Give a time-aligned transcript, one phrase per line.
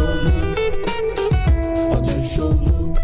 [0.00, 0.56] olur
[1.96, 2.96] Ateş olur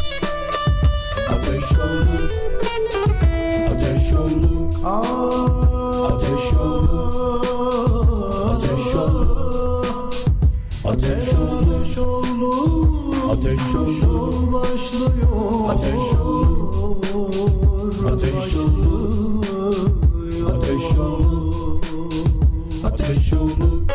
[1.31, 2.31] Ateş olur
[3.71, 4.75] Ateş olur
[6.05, 7.47] Ateş olur
[8.55, 9.87] Ateş olur
[10.85, 12.97] Ateş olur
[13.31, 16.97] Ateş olur başlıyor Ateş olur
[18.13, 19.45] Ateş olur
[20.49, 21.83] Ateş olur
[22.85, 23.86] Ateş olur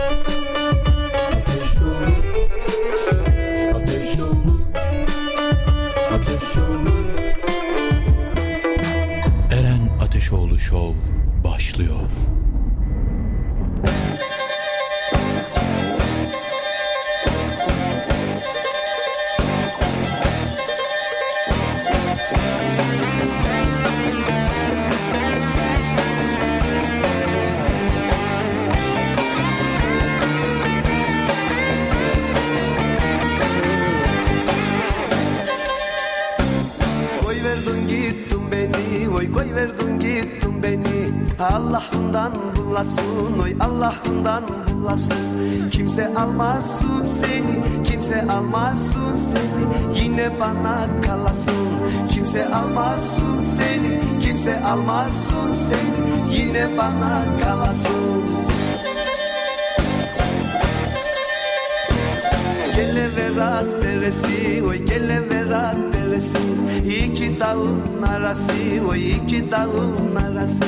[67.41, 68.51] dağın arası,
[68.89, 70.65] oy iki dağın arası.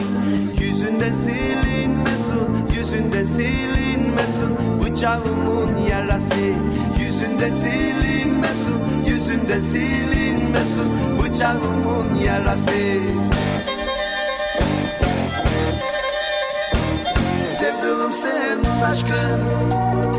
[0.61, 6.45] Yüzünde silinmesin, yüzünde silinmesin Bıçağımın yarası.
[6.99, 10.91] Yüzünde silinmesin, yüzünde silinmesin
[11.23, 12.71] Bıçağımın yarası.
[17.59, 20.12] Sevdiğim senin aşkın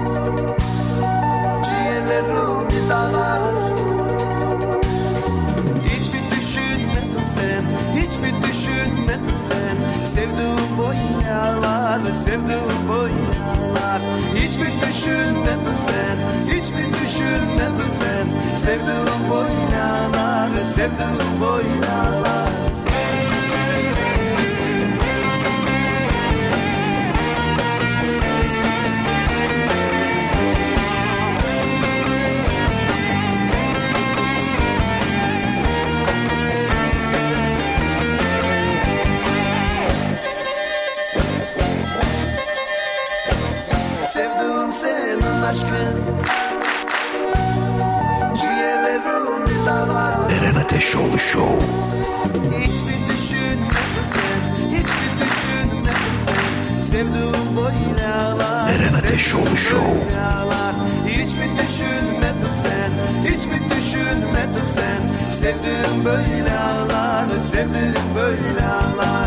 [12.35, 14.03] sevdum bu yıllar
[14.35, 18.57] Hiç mi düşünmedin sen, hiç mi düşünmedin sen?
[18.57, 22.24] Sevdum bu yıllar, sevdum bu yıllar
[50.31, 51.67] Eren Ateşoğlu Show.
[52.59, 54.41] Hiç mi düşünmedin sen?
[54.69, 56.81] Hiç mi düşünmedin sen?
[56.83, 60.01] Sevdiğim boynalar Eren Ateşoğlu Show.
[61.07, 62.91] Hiç mi düşünmedin sen?
[63.25, 65.33] Hiç mi düşünmedin sen?
[65.33, 69.24] Sevdiğim böyle ağlar Sevdiğim böyle ağlar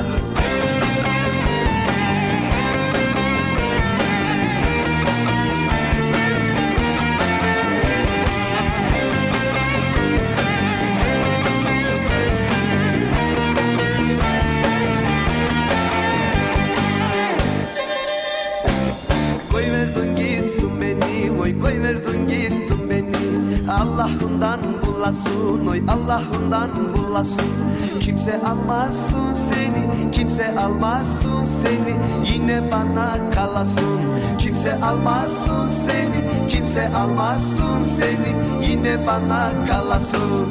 [21.58, 23.72] beni Oy koy verdin gittin beni.
[23.72, 27.52] Allah'ından bulasın Oy Allah'ından bulasın.
[28.00, 31.96] Kimse almasın seni Kimse almasın seni.
[32.34, 34.00] Yine bana kalasın.
[34.38, 38.68] Kimse almasın seni Kimse almasın seni.
[38.70, 40.48] Yine bana kalasın.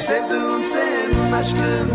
[0.00, 1.90] Sevdiğim senin aşkın.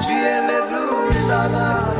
[0.00, 1.93] Ciğerlerim dağlar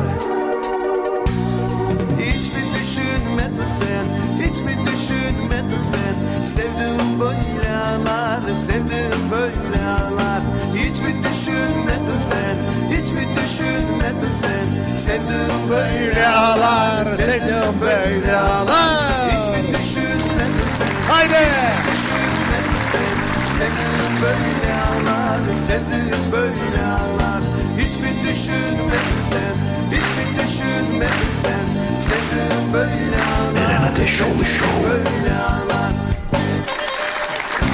[6.45, 10.41] sen Sevdiğim böyle ağlar, sevdiğim böyle ağlar
[10.75, 12.55] Hiç mi düşünmedin sen,
[12.97, 14.97] hiç mi düşünmedin sen?
[14.97, 21.45] Sevdiğim böyle ağlar, sevdiğim böyle ağlar Hiç mi düşünmedin sen, Haydi.
[21.91, 23.15] düşünmedin sen?
[23.57, 27.41] Sevdiğim böyle ağlar, sevdiğim böyle ağlar
[27.77, 29.55] Hiç mi düşünmedin sen,
[29.91, 31.65] hiç mi düşünmedin sen?
[31.99, 34.89] Sevdiğim böyle ağlar Eren Ateşoğlu Show.
[34.89, 35.91] Böyle ağlar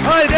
[0.06, 0.36] Haydi.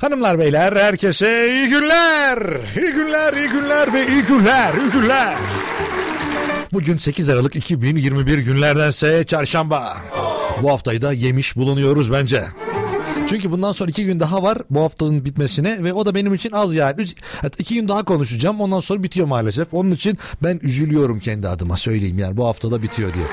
[0.00, 2.38] Hanımlar beyler herkese iyi günler.
[2.76, 5.34] İyi günler, iyi günler ve iyi günler, iyi günler.
[6.72, 9.96] Bugün 8 Aralık 2021 günlerdense çarşamba.
[10.62, 12.44] Bu haftayı da yemiş bulunuyoruz bence.
[13.26, 16.52] Çünkü bundan sonra iki gün daha var bu haftanın bitmesine ve o da benim için
[16.52, 16.94] az yani.
[17.02, 17.14] Üç,
[17.58, 19.74] iki gün daha konuşacağım ondan sonra bitiyor maalesef.
[19.74, 23.24] Onun için ben üzülüyorum kendi adıma söyleyeyim yani bu haftada bitiyor diye.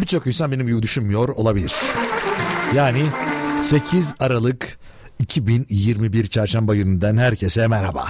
[0.00, 1.72] Birçok insan benim gibi düşünmüyor olabilir.
[2.74, 3.02] Yani
[3.60, 4.78] 8 Aralık
[5.20, 8.08] 2021 Çarşamba gününden herkese merhaba.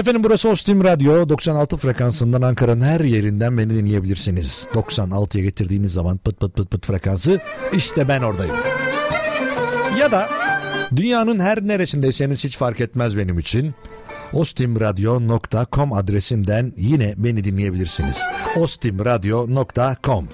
[0.00, 4.68] Efendim burası Ostim Radyo 96 frekansından Ankara'nın her yerinden beni dinleyebilirsiniz.
[4.74, 7.40] 96'ya getirdiğiniz zaman pıt pıt pıt pıt frekansı
[7.72, 8.56] işte ben oradayım.
[10.00, 10.28] Ya da
[10.96, 13.74] dünyanın her neresindeyseniz hiç fark etmez benim için.
[14.32, 18.22] ostimradyo.com adresinden yine beni dinleyebilirsiniz.
[18.56, 20.28] ostimradyo.com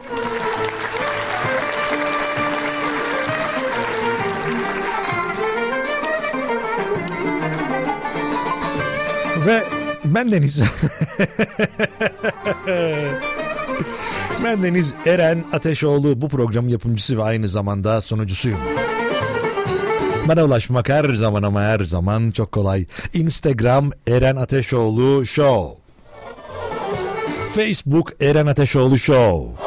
[9.46, 9.62] Ve
[10.04, 10.62] ben Deniz.
[14.44, 18.58] ben Deniz Eren Ateşoğlu bu programın yapımcısı ve aynı zamanda sunucusuyum.
[20.28, 22.86] Bana ulaşmak her zaman ama her zaman çok kolay.
[23.14, 25.82] Instagram Eren Ateşoğlu Show.
[27.54, 29.64] Facebook Eren Ateşoğlu Show.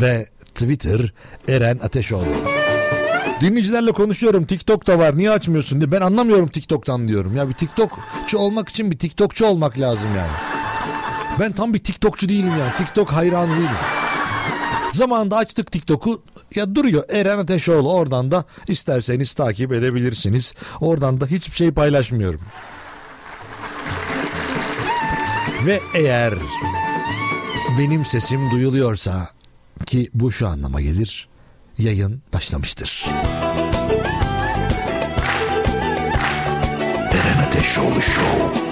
[0.00, 1.12] Ve Twitter
[1.48, 2.55] Eren Ateşoğlu.
[3.40, 4.44] Dinleyicilerle konuşuyorum.
[4.46, 5.18] TikTok da var.
[5.18, 5.92] Niye açmıyorsun diye.
[5.92, 7.36] Ben anlamıyorum TikTok'tan diyorum.
[7.36, 10.32] Ya bir TikTokçu olmak için bir TikTokçu olmak lazım yani.
[11.40, 12.76] Ben tam bir TikTokçu değilim yani.
[12.76, 13.68] TikTok hayranı değilim.
[14.90, 16.22] Zamanında açtık TikTok'u.
[16.54, 17.92] Ya duruyor Eren Ateşoğlu.
[17.92, 20.54] Oradan da isterseniz takip edebilirsiniz.
[20.80, 22.40] Oradan da hiçbir şey paylaşmıyorum.
[25.66, 26.34] Ve eğer
[27.78, 29.28] benim sesim duyuluyorsa
[29.86, 31.28] ki bu şu anlama gelir
[31.78, 33.06] yayın başlamıştır.
[37.12, 38.65] Eren Ateşoğlu Show.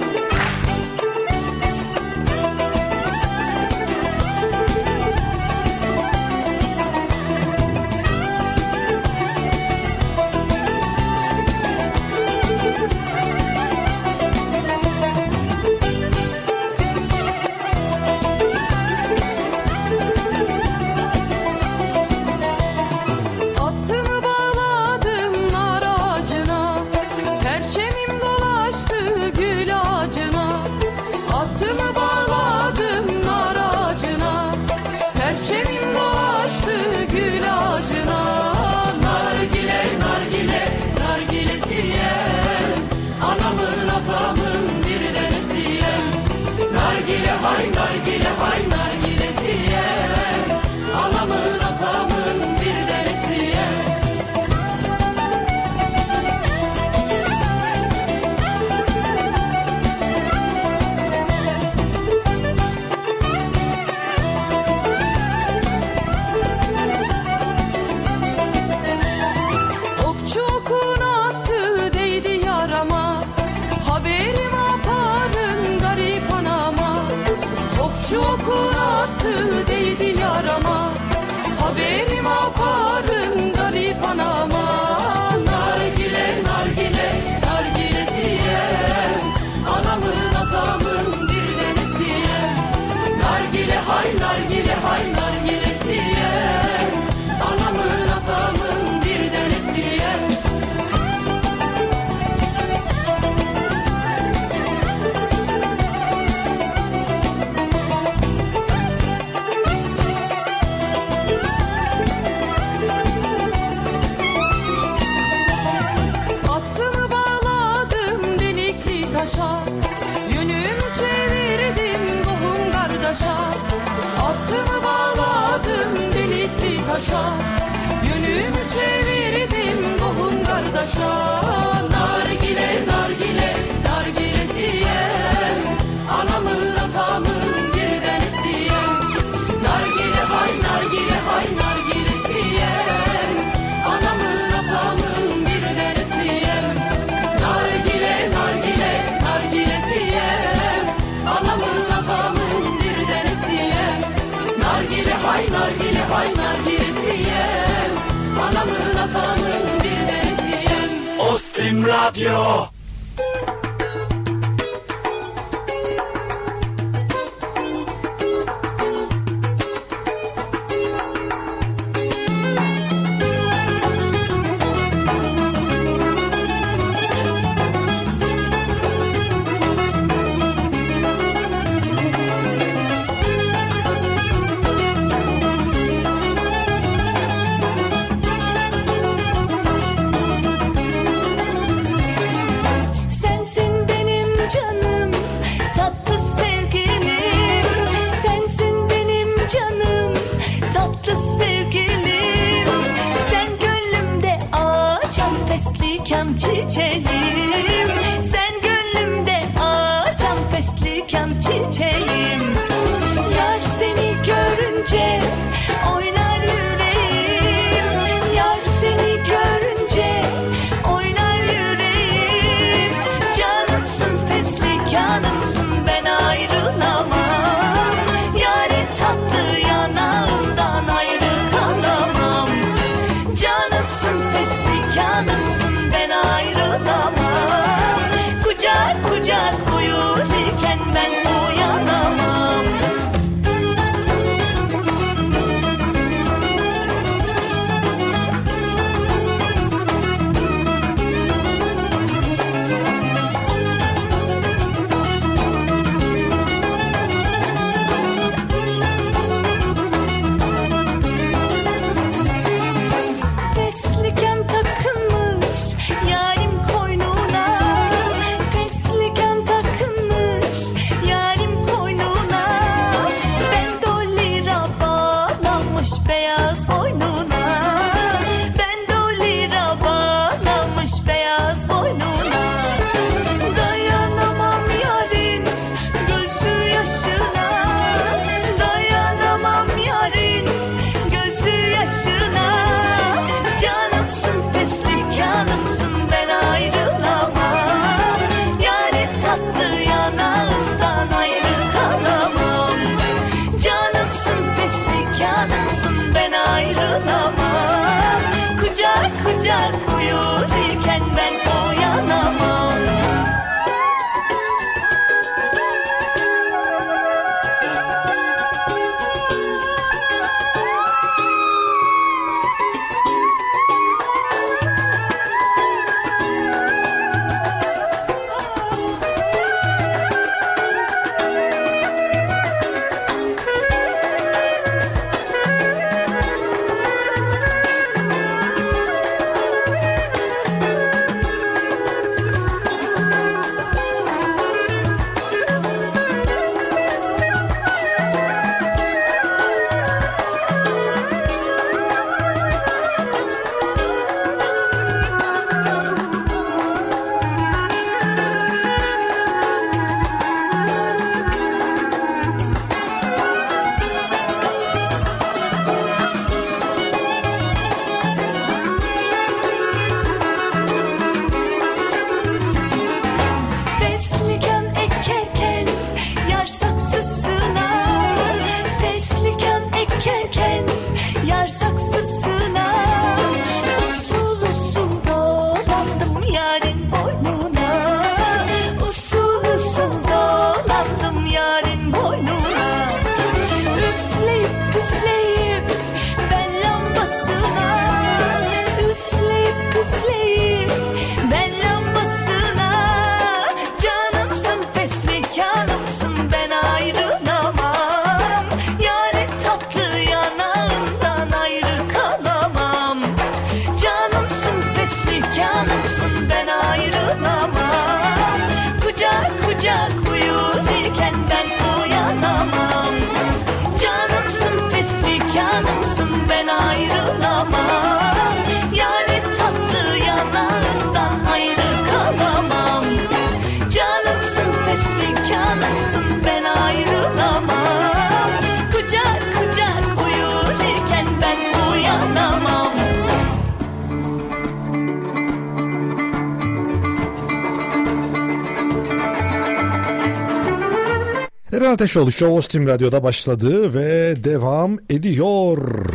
[451.65, 455.85] Eren Ateşoğlu Show Ostim Radyo'da başladı ve devam ediyor.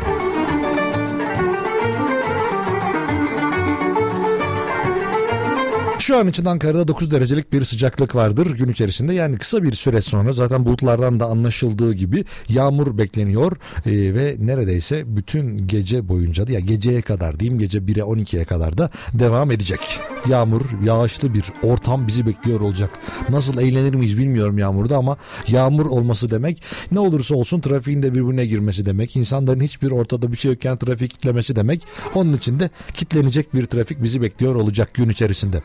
[6.01, 9.15] Şu an için Ankara'da 9 derecelik bir sıcaklık vardır gün içerisinde.
[9.15, 15.17] Yani kısa bir süre sonra zaten bulutlardan da anlaşıldığı gibi yağmur bekleniyor Ee, ve neredeyse
[15.17, 20.01] bütün gece boyunca da ya geceye kadar diyeyim gece 1'e 12'ye kadar da devam edecek.
[20.29, 22.91] Yağmur, yağışlı bir ortam bizi bekliyor olacak.
[23.29, 25.17] Nasıl eğlenir miyiz bilmiyorum yağmurda ama
[25.49, 29.17] yağmur olması demek ne olursa olsun trafiğin de birbirine girmesi demek.
[29.17, 31.87] İnsanların hiçbir ortada bir şey yokken trafik kitlemesi demek.
[32.15, 35.63] Onun için de kitlenecek bir trafik bizi bekliyor olacak gün içerisinde.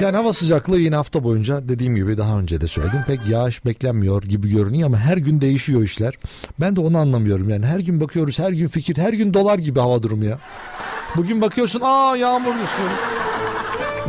[0.00, 3.04] Yani hava sıcaklığı yine hafta boyunca dediğim gibi daha önce de söyledim.
[3.06, 6.14] Pek yağış beklenmiyor gibi görünüyor ama her gün değişiyor işler.
[6.60, 9.80] Ben de onu anlamıyorum yani her gün bakıyoruz her gün fikir her gün dolar gibi
[9.80, 10.38] hava durumu ya.
[11.16, 12.84] Bugün bakıyorsun aa yağmur diyorsun.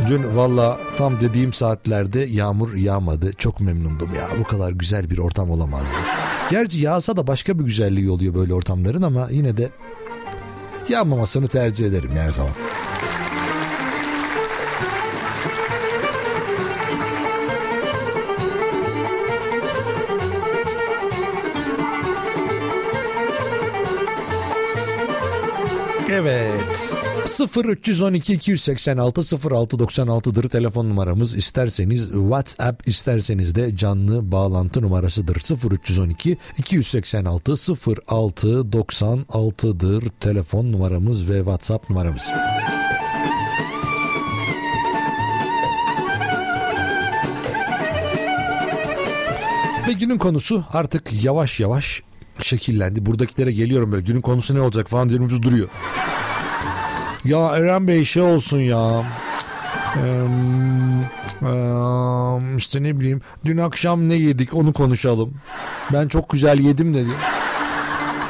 [0.08, 3.32] Dün valla tam dediğim saatlerde yağmur yağmadı.
[3.32, 4.28] Çok memnundum ya.
[4.38, 5.96] Bu kadar güzel bir ortam olamazdı.
[6.50, 9.70] Gerçi yağsa da başka bir güzelliği oluyor böyle ortamların ama yine de
[10.88, 12.52] yağmamasını tercih ederim her zaman.
[26.10, 26.94] Evet.
[27.56, 31.36] 0312 286 0696'dır telefon numaramız.
[31.36, 35.36] İsterseniz WhatsApp isterseniz de canlı bağlantı numarasıdır.
[35.72, 42.30] 0312 286 0696'dır telefon numaramız ve WhatsApp numaramız.
[49.88, 52.02] Ve günün konusu artık yavaş yavaş
[52.40, 53.06] şekillendi.
[53.06, 55.68] Buradakilere geliyorum böyle günün konusu ne olacak falan diyorum duruyor.
[57.24, 59.04] Ya Eren Bey şey olsun ya.
[61.42, 65.34] Eee, işte ne bileyim dün akşam ne yedik onu konuşalım.
[65.92, 67.10] Ben çok güzel yedim dedi.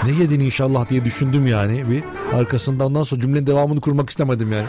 [0.05, 2.03] Ne yedin inşallah diye düşündüm yani bir
[2.39, 4.67] arkasından ondan sonra cümlenin devamını kurmak istemedim yani.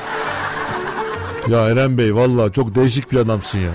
[1.47, 3.71] Ya Eren Bey valla çok değişik bir adamsın ya.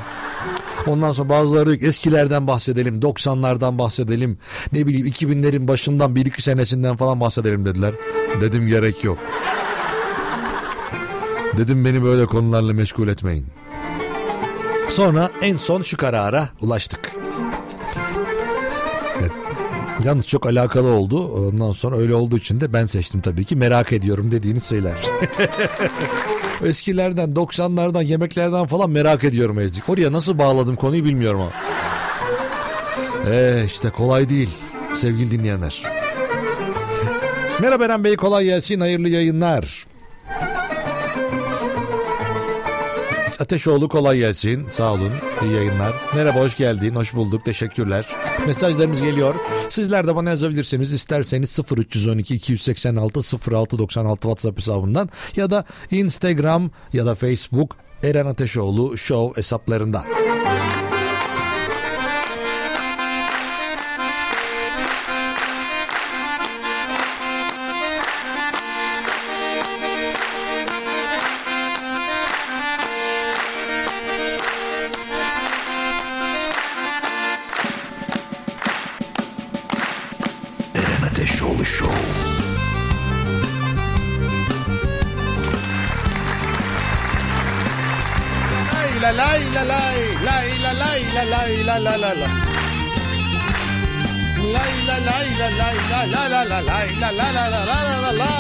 [0.86, 4.38] Ondan sonra bazıları diyor ki eskilerden bahsedelim, 90'lardan bahsedelim.
[4.72, 7.94] Ne bileyim 2000'lerin başından 1-2 senesinden falan bahsedelim dediler.
[8.40, 9.18] Dedim gerek yok.
[11.56, 13.46] Dedim beni böyle konularla meşgul etmeyin.
[14.88, 17.12] Sonra en son şu karara ulaştık.
[19.20, 19.32] Evet.
[20.04, 21.48] Yalnız çok alakalı oldu.
[21.48, 23.56] Ondan sonra öyle olduğu için de ben seçtim tabii ki.
[23.56, 24.98] Merak ediyorum dediğiniz şeyler.
[26.64, 29.82] Eskilerden, 90'lardan, yemeklerden falan merak ediyorum Ezgi.
[29.88, 31.52] Oraya nasıl bağladım konuyu bilmiyorum ama.
[33.30, 34.50] Ee, işte kolay değil
[34.94, 35.82] sevgili dinleyenler.
[37.60, 39.86] Merhaba Eren Bey kolay gelsin hayırlı yayınlar.
[43.40, 44.68] Ateşoğlu kolay gelsin.
[44.68, 45.12] Sağ olun.
[45.42, 45.92] İyi yayınlar.
[46.14, 46.96] Merhaba hoş geldin.
[46.96, 47.44] Hoş bulduk.
[47.44, 48.06] Teşekkürler.
[48.46, 49.34] Mesajlarımız geliyor.
[49.72, 50.92] Sizler de bana yazabilirsiniz.
[50.92, 59.40] İsterseniz 0312 286 0696 WhatsApp hesabından ya da Instagram ya da Facebook Eren Ateşoğlu Show
[59.40, 60.04] hesaplarında.
[91.32, 92.28] Lay la la la la.
[94.54, 97.78] Lay la lay la lay la la la la lay la la la la la
[97.88, 98.32] la la la.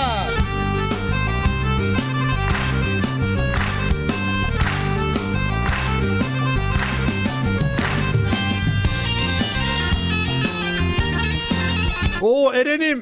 [12.20, 13.00] Oo Eren'im.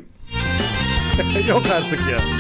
[1.48, 2.39] Yok artık ya.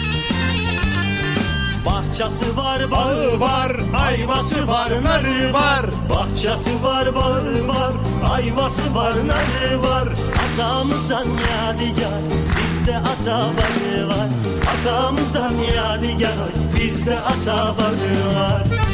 [2.10, 5.86] Bahçesi var Bağı var, ayvası var, narı var.
[6.10, 7.92] Bahçesi var bağı var
[8.32, 10.08] Ayvası var narı var.
[10.44, 12.22] Atamızdan yadigar
[12.56, 14.28] Bizde ata bağı var.
[14.72, 18.89] Atamızdan yadigar Bizde ata bağı var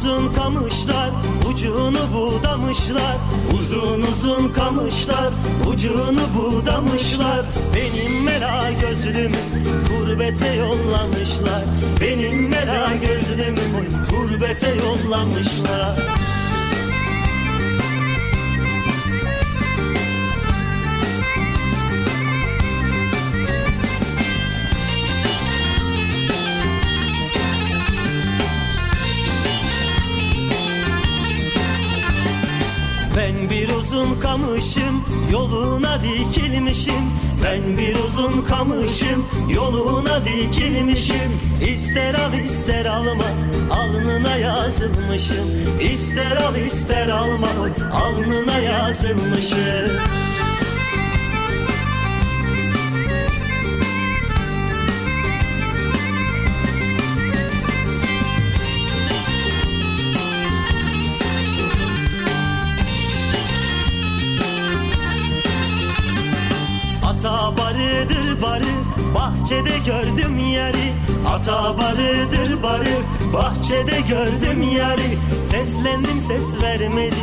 [0.00, 1.10] Uzun kamışlar
[1.52, 3.16] ucunu budamışlar.
[3.60, 5.32] Uzun uzun kamışlar
[5.66, 7.44] ucunu budamışlar.
[7.74, 9.36] Benim mela gözlümü
[9.88, 11.62] gurbete yollamışlar.
[12.00, 13.60] Benim mela gözlümü
[14.10, 16.29] gurbete yollamışlar
[33.90, 37.12] uzun kamışım yoluna dikilmişim.
[37.44, 41.40] Ben bir uzun kamışım yoluna dikilmişim.
[41.74, 43.24] İster al ister alma
[43.70, 45.46] alnına yazılmışım.
[45.80, 47.48] İster al ister alma
[47.92, 50.19] alnına yazılmışım
[69.40, 70.92] Bahçede gördüm yeri
[71.28, 72.96] Ata barıdır barı.
[73.32, 75.18] Bahçede gördüm yeri
[75.50, 77.14] Seslendim ses vermedi.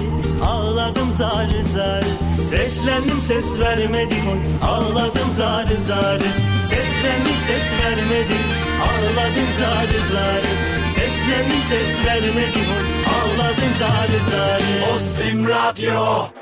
[0.45, 2.05] Ağladım zarı zarı
[2.49, 4.15] Seslendim ses vermedi.
[4.63, 6.29] Ağladım zarı zarı
[6.69, 8.37] Seslendim ses vermedi.
[8.83, 10.51] Ağladım zarı zarı
[10.95, 12.59] Seslendim ses vermedi.
[13.07, 16.36] Ağladım zarı zarı Ostim Radyo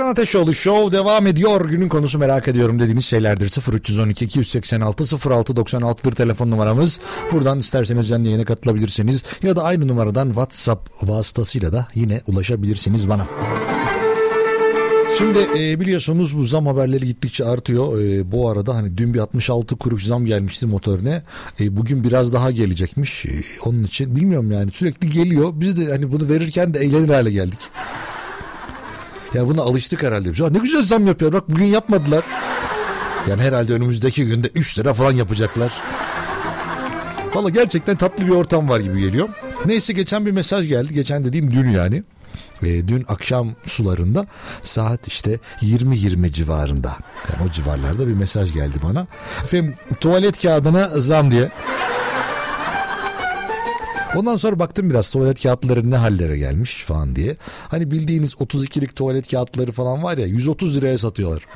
[0.00, 1.68] Eren Ateşoğlu Show devam ediyor.
[1.68, 3.72] Günün konusu merak ediyorum dediğiniz şeylerdir.
[3.72, 7.00] 0312 286 0696'dır telefon numaramız.
[7.32, 9.22] Buradan isterseniz canlı yayına katılabilirsiniz.
[9.42, 13.26] Ya da aynı numaradan WhatsApp vasıtasıyla da yine ulaşabilirsiniz bana.
[15.18, 18.00] Şimdi e, biliyorsunuz bu zam haberleri gittikçe artıyor.
[18.00, 21.22] E, bu arada hani dün bir 66 kuruş zam gelmişti motorine.
[21.60, 23.26] E, bugün biraz daha gelecekmiş.
[23.26, 23.30] E,
[23.64, 25.52] onun için bilmiyorum yani sürekli geliyor.
[25.54, 27.58] Biz de hani bunu verirken de eğlenir hale geldik.
[29.34, 30.42] Ya buna alıştık herhalde.
[30.42, 31.32] Ya ne güzel zam yapıyor.
[31.32, 32.24] Bak bugün yapmadılar.
[33.28, 35.72] Yani herhalde önümüzdeki günde 3 lira falan yapacaklar.
[37.34, 39.28] Valla gerçekten tatlı bir ortam var gibi geliyor.
[39.66, 40.94] Neyse geçen bir mesaj geldi.
[40.94, 42.02] Geçen dediğim dün yani.
[42.62, 44.26] E, dün akşam sularında
[44.62, 46.96] saat işte 20-20 civarında.
[47.32, 49.06] Yani o civarlarda bir mesaj geldi bana.
[49.44, 51.50] Efendim tuvalet kağıdına zam diye.
[54.16, 57.36] Ondan sonra baktım biraz tuvalet kağıtları ne hallere gelmiş falan diye.
[57.68, 61.46] Hani bildiğiniz 32'lik tuvalet kağıtları falan var ya 130 liraya satıyorlar.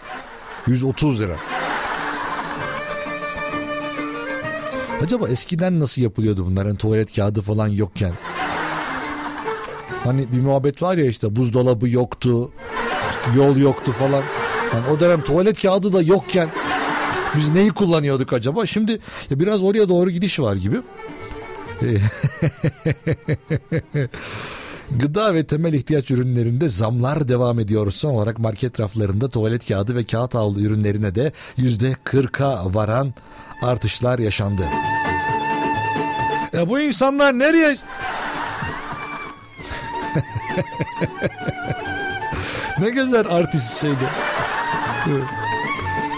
[0.66, 1.36] 130 lira.
[5.02, 6.66] Acaba eskiden nasıl yapılıyordu bunlar?
[6.66, 8.12] Hani tuvalet kağıdı falan yokken.
[10.04, 12.50] Hani bir muhabbet var ya işte buzdolabı yoktu,
[13.36, 14.22] yol yoktu falan.
[14.74, 16.48] Yani o dönem tuvalet kağıdı da yokken
[17.36, 18.66] biz neyi kullanıyorduk acaba?
[18.66, 18.98] Şimdi
[19.30, 20.76] biraz oraya doğru gidiş var gibi.
[21.82, 21.96] E,
[24.90, 27.90] Gıda ve temel ihtiyaç ürünlerinde zamlar devam ediyor.
[27.90, 33.14] Son olarak market raflarında tuvalet kağıdı ve kağıt havlu ürünlerine de yüzde 40'a varan
[33.62, 34.62] artışlar yaşandı.
[36.52, 37.76] Ya bu insanlar nereye...
[42.78, 44.08] ne güzel artist şeydi.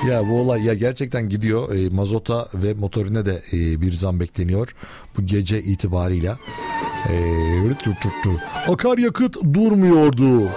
[0.04, 1.74] Ya bu olay ya gerçekten gidiyor.
[1.74, 4.74] E, mazota ve motorine de e, bir zam bekleniyor.
[5.16, 6.38] Bu gece itibarıyla.
[7.08, 7.14] E,
[7.68, 8.06] rıt rıt.
[8.68, 10.48] Akaryakıt durmuyordu.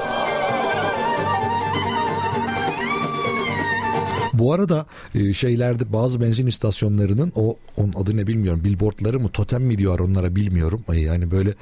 [4.33, 9.63] Bu arada e, şeylerde bazı benzin istasyonlarının o onun adı ne bilmiyorum billboardları mı totem
[9.63, 10.83] mi diyor onlara bilmiyorum.
[10.93, 11.53] E, yani böyle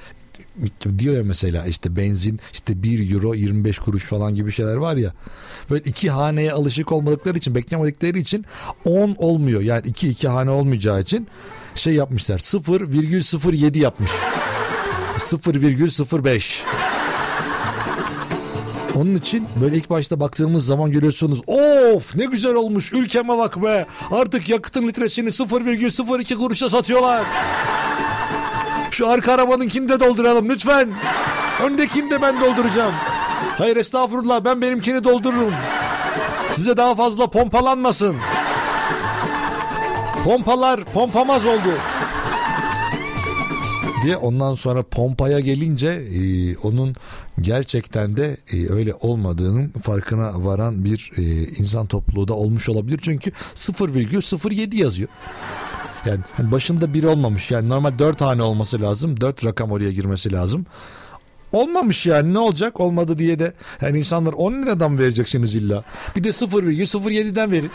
[0.99, 5.13] diyor ya mesela işte benzin işte 1 euro 25 kuruş falan gibi şeyler var ya.
[5.69, 8.45] Böyle iki haneye alışık olmadıkları için beklemedikleri için
[8.85, 9.61] 10 olmuyor.
[9.61, 11.27] Yani iki iki hane olmayacağı için
[11.75, 14.11] şey yapmışlar 0,07 yapmış.
[15.17, 16.63] 0,05
[18.97, 23.85] onun için böyle ilk başta baktığımız zaman görüyorsunuz of ne güzel olmuş ülkeme bak be
[24.11, 27.25] artık yakıtın litresini 0,02 kuruşa satıyorlar.
[28.91, 30.93] Şu arka arabanınkini de dolduralım lütfen.
[31.63, 32.93] Öndekini de ben dolduracağım.
[33.57, 35.53] Hayır estağfurullah ben benimkini doldururum.
[36.51, 38.15] Size daha fazla pompalanmasın.
[40.23, 41.77] Pompalar pompamaz oldu.
[44.03, 46.95] Diye ondan sonra pompaya gelince e, onun
[47.41, 52.99] gerçekten de e, öyle olmadığının farkına varan bir e, insan topluluğu da olmuş olabilir.
[53.01, 55.09] Çünkü 0,07 yazıyor.
[56.07, 57.51] Yani hani başında bir olmamış.
[57.51, 59.21] Yani normal 4 hane olması lazım.
[59.21, 60.65] 4 rakam oraya girmesi lazım.
[61.51, 65.83] Olmamış yani ne olacak olmadı diye de yani insanlar 10 liradan mı vereceksiniz illa.
[66.15, 67.71] Bir de 0,07'den verin.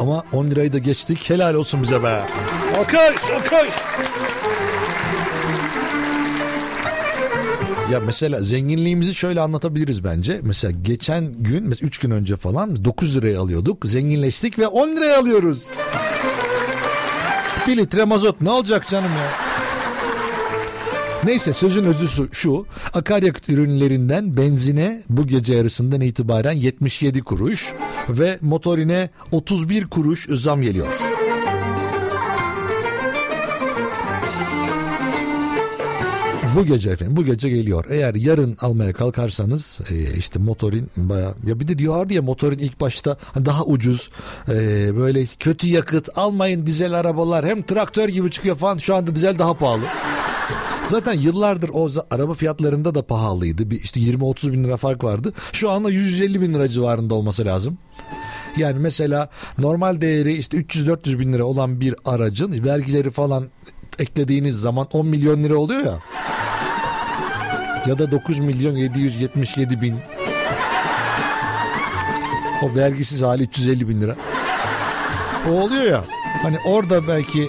[0.00, 2.22] Ama 10 lirayı da geçtik helal olsun bize be.
[2.78, 3.74] Alkış alkış.
[7.92, 10.40] Ya mesela zenginliğimizi şöyle anlatabiliriz bence.
[10.42, 13.86] Mesela geçen gün, mesela 3 gün önce falan 9 liraya alıyorduk.
[13.86, 15.70] Zenginleştik ve 10 liraya alıyoruz.
[17.68, 19.32] Bir litre mazot ne olacak canım ya?
[21.24, 27.72] Neyse sözün özü şu, akaryakıt ürünlerinden benzine bu gece yarısından itibaren 77 kuruş
[28.08, 30.94] ve motorine 31 kuruş zam geliyor.
[36.56, 37.84] Bu gece efendim bu gece geliyor.
[37.90, 42.80] Eğer yarın almaya kalkarsanız e, işte motorin baya ya bir de diyorlardı ya motorin ilk
[42.80, 44.10] başta daha ucuz
[44.48, 44.52] e,
[44.96, 49.54] böyle kötü yakıt almayın dizel arabalar hem traktör gibi çıkıyor falan şu anda dizel daha
[49.54, 49.84] pahalı.
[50.84, 53.70] Zaten yıllardır o araba fiyatlarında da pahalıydı.
[53.70, 55.32] Bir işte 20-30 bin lira fark vardı.
[55.52, 57.78] Şu anda 150 bin lira civarında olması lazım.
[58.56, 63.48] Yani mesela normal değeri işte 300-400 bin lira olan bir aracın vergileri falan
[63.98, 65.98] eklediğiniz zaman 10 milyon lira oluyor ya.
[67.86, 69.96] Ya da 9 milyon 777 bin.
[72.62, 74.16] O vergisiz hali 350 bin lira.
[75.48, 76.04] O oluyor ya.
[76.42, 77.48] Hani orada belki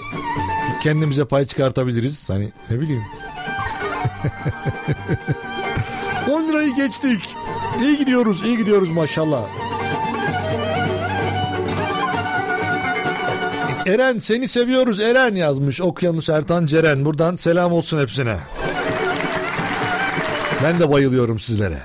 [0.82, 2.30] kendimize pay çıkartabiliriz.
[2.30, 3.04] Hani ne bileyim.
[6.30, 7.36] 10 lirayı geçtik.
[7.82, 9.42] İyi gidiyoruz, iyi gidiyoruz maşallah.
[13.86, 17.04] Eren seni seviyoruz Eren yazmış Okyanus Ertan Ceren.
[17.04, 18.36] Buradan selam olsun hepsine.
[20.62, 21.78] Ben de bayılıyorum sizlere.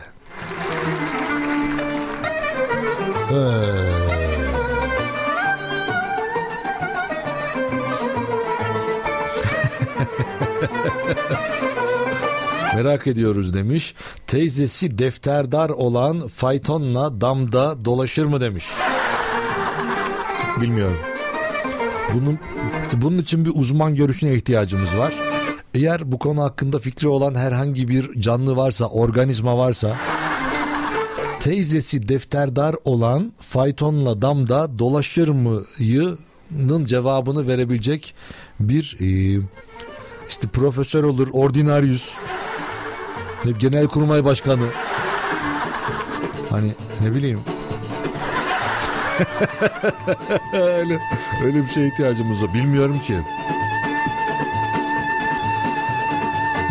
[3.31, 3.35] Ee,
[12.75, 13.95] Merak ediyoruz demiş.
[14.27, 18.65] Teyzesi defterdar olan faytonla damda dolaşır mı demiş.
[20.61, 20.97] Bilmiyorum.
[22.13, 22.39] Bunun,
[22.93, 25.13] bunun için bir uzman görüşüne ihtiyacımız var.
[25.73, 29.97] Eğer bu konu hakkında fikri olan herhangi bir canlı varsa, organizma varsa
[31.39, 38.15] teyzesi defterdar olan faytonla damda dolaşır mı'nın cevabını verebilecek
[38.59, 39.39] bir e,
[40.29, 42.13] işte profesör olur, ordinaryüs,
[43.45, 44.67] ne- genelkurmay başkanı.
[46.49, 47.39] Hani ne bileyim.
[50.53, 50.99] öyle,
[51.45, 52.53] öyle bir şeye ihtiyacımız var.
[52.53, 53.15] Bilmiyorum ki.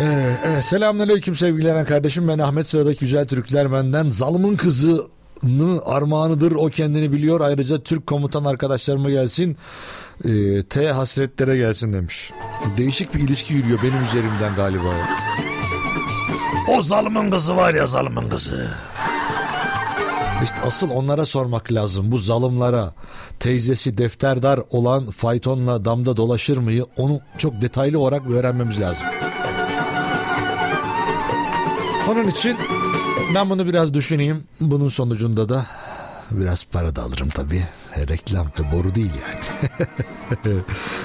[0.01, 2.27] Ee, evet, selamünaleyküm sevgili kardeşim.
[2.27, 4.09] Ben Ahmet sıradaki güzel Türkler benden.
[4.09, 6.51] Zalımın kızının armağanıdır.
[6.51, 7.41] O kendini biliyor.
[7.41, 9.57] Ayrıca Türk komutan arkadaşlarıma gelsin.
[10.25, 12.31] Ee, T hasretlere gelsin demiş.
[12.77, 14.93] Değişik bir ilişki yürüyor benim üzerimden galiba.
[16.67, 18.67] O zalımın kızı var ya zalımın kızı.
[20.43, 22.93] İşte asıl onlara sormak lazım bu zalimlara.
[23.39, 29.07] Teyzesi defterdar olan faytonla damda dolaşır mıyı onu çok detaylı olarak öğrenmemiz lazım.
[32.11, 32.57] Onun için
[33.35, 34.43] ben bunu biraz düşüneyim.
[34.61, 35.65] Bunun sonucunda da
[36.31, 37.63] biraz para da alırım tabii.
[38.09, 40.61] Reklam ve boru değil yani.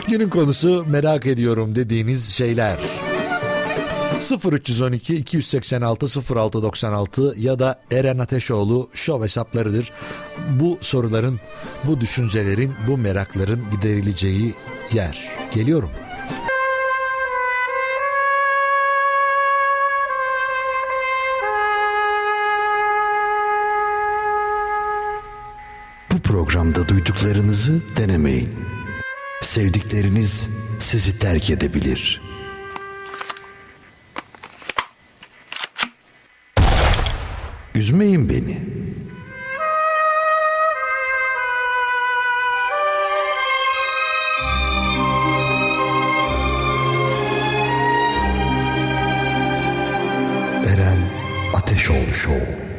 [0.09, 2.79] Günün konusu merak ediyorum dediğiniz şeyler.
[4.53, 9.93] 0312 286 0696 ya da Eren Ateşoğlu şov hesaplarıdır.
[10.51, 11.41] Bu soruların,
[11.85, 14.55] bu düşüncelerin, bu merakların giderileceği
[14.93, 15.29] yer.
[15.55, 15.91] Geliyorum.
[26.67, 28.51] Programda duyduklarınızı denemeyin.
[29.43, 30.49] Sevdikleriniz
[30.81, 32.23] sizi terk edebilir.
[37.75, 38.59] Üzmeyin beni.
[50.67, 50.99] Eren
[51.55, 52.76] Ateşoğlu Show.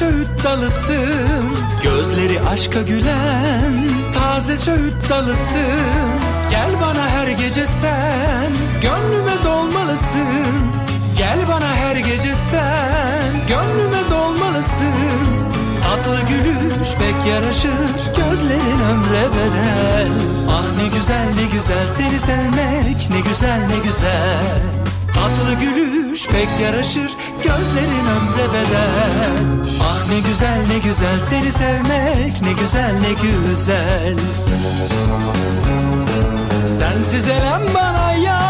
[0.00, 1.56] Söğüt dalısın.
[1.82, 6.20] Gözleri aşka gülen taze söğüt dalısın.
[6.50, 10.62] Gel bana her gece sen gönlüme dolmalısın.
[11.16, 15.26] Gel bana her gece sen gönlüme dolmalısın.
[15.82, 20.12] Tatlı gülüş pek yaraşır gözlerin ömre bedel.
[20.50, 24.80] Ah ne güzel ne güzel seni sevmek ne güzel ne güzel.
[25.14, 27.10] Tatlı gülüş pek yaraşır
[27.42, 29.30] gözlerin ömre bedel.
[29.82, 31.20] Ah ne güzel ne güzel.
[31.20, 34.16] Seni sevmek ne güzel ne güzel.
[36.78, 38.40] Sensiz elem bana yar.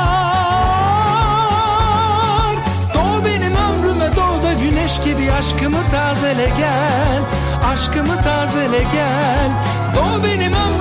[2.94, 5.32] Doğ benim ömrüme doğ da güneş gibi.
[5.32, 7.22] Aşkımı tazele gel.
[7.72, 9.50] Aşkımı tazele gel.
[9.96, 10.79] Doğ benim ömrüme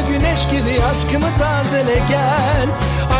[0.00, 2.68] güneş gibi aşkımı tazele gel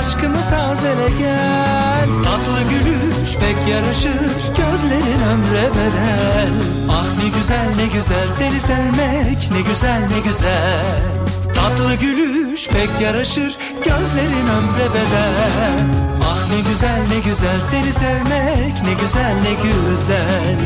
[0.00, 2.08] Aşkımı tazele gel.
[2.24, 6.52] Tatlı gülüş pek yaraşır gözlerin ömre bedel.
[6.90, 10.84] Ah ne güzel ne güzel seni sevmek ne güzel ne güzel.
[11.54, 15.84] Tatlı gülüş pek yaraşır gözlerin ömre bedel.
[16.24, 20.56] Ah ne güzel ne güzel seni sevmek ne güzel ne güzel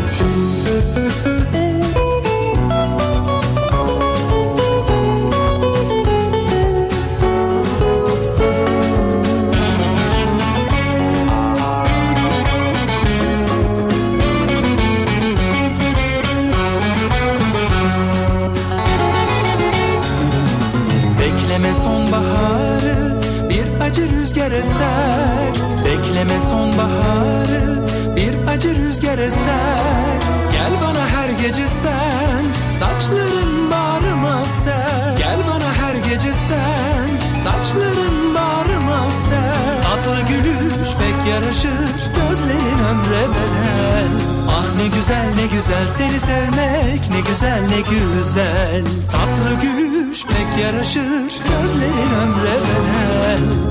[24.65, 25.55] eser.
[25.85, 30.19] Bekleme sonbaharı bir acı rüzgar eser.
[30.53, 32.45] Gel bana her gece sen
[32.79, 35.19] saçların bağrıma ser.
[35.19, 37.09] Gel bana her gece sen
[37.45, 39.83] saçların bağrıma ser.
[39.83, 44.13] Tatlı gülüş pek yaraşır gözlerin ömre bedel.
[44.49, 48.85] Ah ne güzel ne güzel seni sevmek ne güzel ne güzel.
[49.13, 53.64] Tatlı gülüş pek yaraşır gözlerin ömre bedel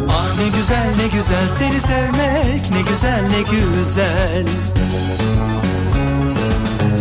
[0.44, 4.46] ne güzel ne güzel seni sevmek ne güzel ne güzel.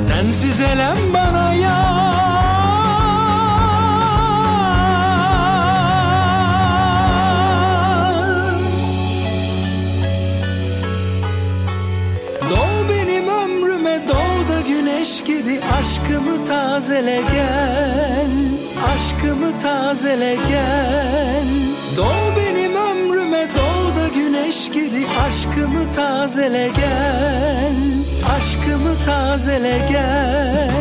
[0.09, 2.12] Sensiz elem bana yar.
[12.50, 18.31] Doğ benim ömrüme doğ da güneş gibi aşkımı tazele gel.
[18.94, 21.46] Aşkımı tazele gel.
[21.96, 22.52] Doğ benim
[23.33, 27.74] ömrüme doğ da güneş gibi aşkımı tazele gel.
[28.37, 30.72] Aşkımı tazele gel.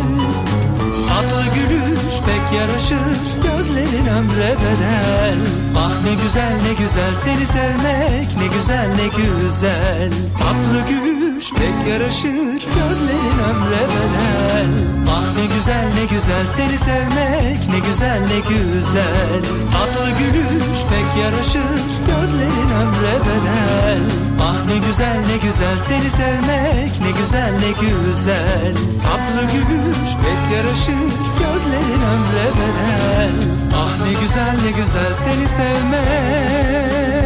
[1.10, 5.38] Tatlı gülüş pek yaraşır gözlerin ömre bedel.
[5.78, 10.12] Ah ne güzel ne güzel seni sevmek ne güzel ne güzel.
[10.38, 14.68] Tatlı gülüş pek yaraşır Gözlerin ömre bedel.
[15.10, 19.42] Ah ne güzel ne güzel seni sevmek Ne güzel ne güzel.
[19.72, 24.02] Tatlı gülüş pek yaraşır Gözlerin ömre bedel.
[24.42, 25.78] Ah ne güzel ne güzel.
[25.80, 28.74] Seni sevmek Ne güzel ne güzel.
[29.04, 33.32] Tatlı gülüş pek yaraşır Gözlerin ömre bedel.
[33.74, 35.14] Ah ne güzel ne güzel.
[35.26, 37.21] Seni sevmek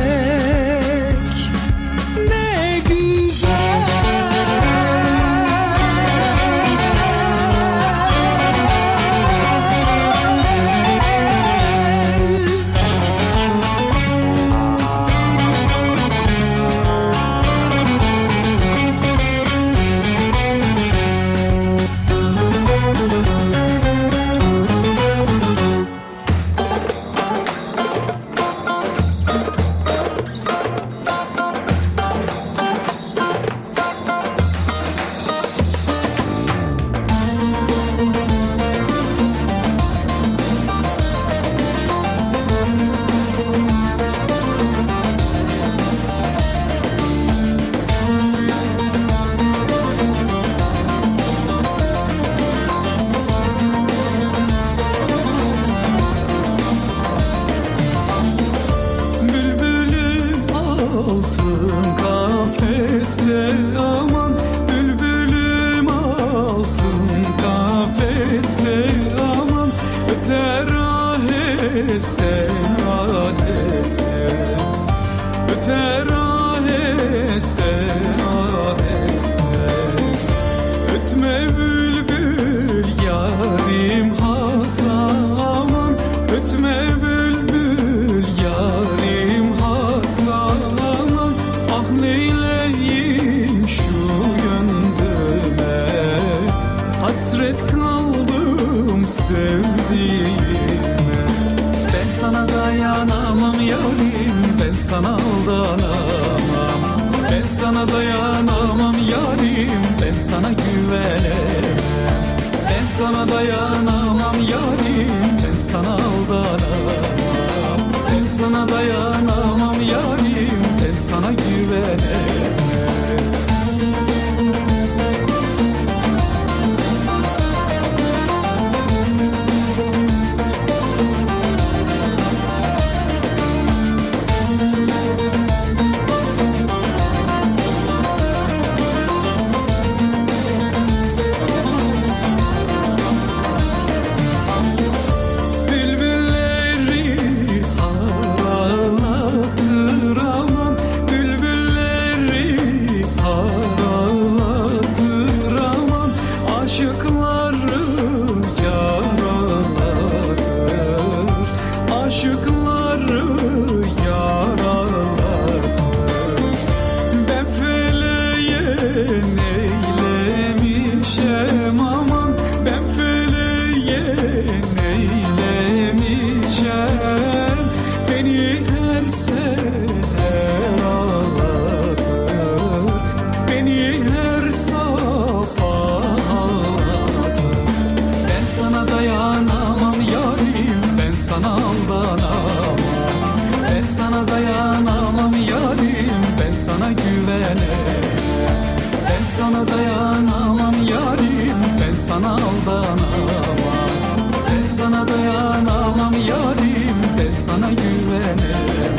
[204.96, 206.98] sana dayanamam yarim.
[207.18, 208.96] Ben sana güvenemem.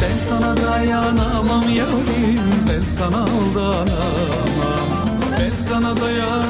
[0.00, 2.40] Ben sana dayanamam yarim.
[2.68, 5.08] Ben sana aldanamam.
[5.38, 6.43] Ben sana dayanamam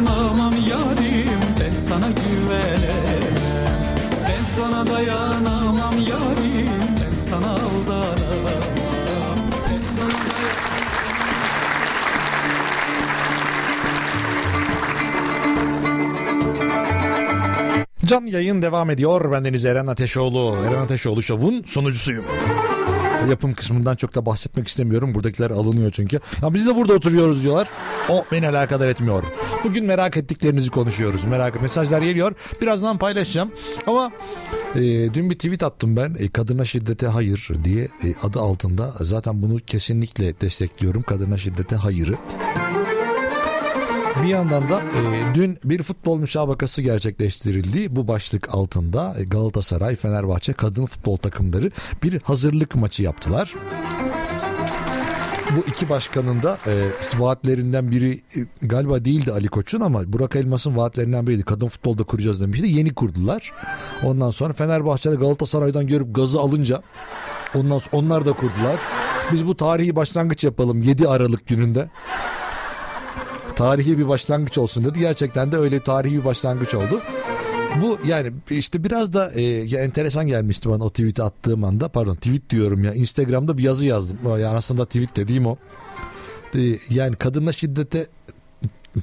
[18.15, 19.33] Can yayın devam ediyor.
[19.33, 20.57] Ben Deniz Eren Ateşoğlu.
[20.69, 22.25] Eren Ateşoğlu Şov'un sunucusuyum.
[23.31, 25.15] Yapım kısmından çok da bahsetmek istemiyorum.
[25.15, 26.21] Buradakiler alınıyor çünkü.
[26.43, 27.69] Ya biz de burada oturuyoruz diyorlar.
[28.09, 29.23] O beni alakadar etmiyor.
[29.65, 31.25] Bugün merak ettiklerinizi konuşuyoruz.
[31.25, 32.35] Merak mesajlar geliyor.
[32.61, 33.53] Birazdan paylaşacağım.
[33.87, 34.13] Ama
[34.75, 34.81] e,
[35.15, 36.17] dün bir tweet attım ben.
[36.19, 38.95] E, kadına şiddete hayır diye e, adı altında.
[39.01, 41.03] Zaten bunu kesinlikle destekliyorum.
[41.03, 42.15] Kadına şiddete hayırı.
[44.23, 47.97] Bir yandan da e, dün bir futbol müsabakası gerçekleştirildi.
[47.97, 51.71] Bu başlık altında e, Galatasaray, Fenerbahçe kadın futbol takımları
[52.03, 53.55] bir hazırlık maçı yaptılar.
[55.57, 56.73] bu iki başkanın da e,
[57.19, 61.43] vaatlerinden biri e, galiba değildi Ali Koç'un ama Burak Elmas'ın vaatlerinden biriydi.
[61.43, 62.67] Kadın futbolda kuracağız demişti.
[62.67, 63.53] Yeni kurdular.
[64.03, 66.83] Ondan sonra Fenerbahçe'de Galatasaray'dan görüp gazı alınca
[67.55, 68.81] ondan sonra onlar da kurdular.
[69.33, 71.91] Biz bu tarihi başlangıç yapalım 7 Aralık gününde.
[73.57, 74.99] Tarihi bir başlangıç olsun dedi.
[74.99, 77.01] Gerçekten de öyle tarihi bir başlangıç oldu.
[77.81, 81.89] Bu yani işte biraz da e, ya enteresan gelmişti bana o tweet'i attığım anda.
[81.89, 82.95] Pardon tweet diyorum ya.
[82.95, 84.19] Instagram'da bir yazı yazdım.
[84.25, 85.57] Yani aslında tweet dediğim o.
[86.55, 88.07] E, yani kadına şiddete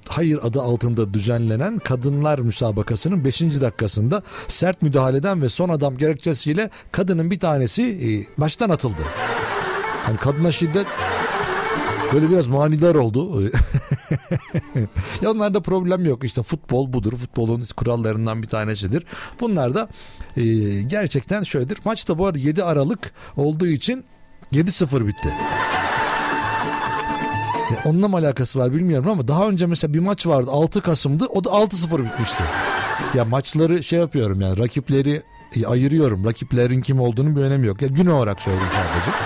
[0.08, 3.42] hayır adı altında düzenlenen kadınlar müsabakasının 5.
[3.42, 9.02] dakikasında sert müdahaleden ve son adam gerekçesiyle kadının bir tanesi e, maçtan atıldı.
[10.08, 10.88] Yani kadına şiddet
[12.14, 13.44] böyle biraz manidar oldu.
[15.22, 16.24] ya onlarda problem yok.
[16.24, 17.14] İşte futbol budur.
[17.16, 19.06] Futbolun kurallarından bir tanesidir.
[19.40, 19.90] Bunlar da
[20.38, 20.44] e,
[20.82, 21.78] gerçekten şöyledir.
[21.86, 24.04] Maç da bu arada 7 Aralık olduğu için
[24.54, 25.30] 7-0 bitti.
[27.72, 31.26] Ya onunla mı alakası var bilmiyorum ama daha önce mesela bir maç vardı 6 Kasım'dı
[31.26, 32.44] o da 6-0 bitmişti.
[33.14, 35.22] Ya maçları şey yapıyorum yani rakipleri
[35.56, 36.26] e, ayırıyorum.
[36.26, 37.82] Rakiplerin kim olduğunu bir önemi yok.
[37.82, 39.18] Ya gün olarak söyledim sadece.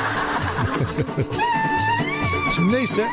[2.55, 3.07] Şimdi neyse.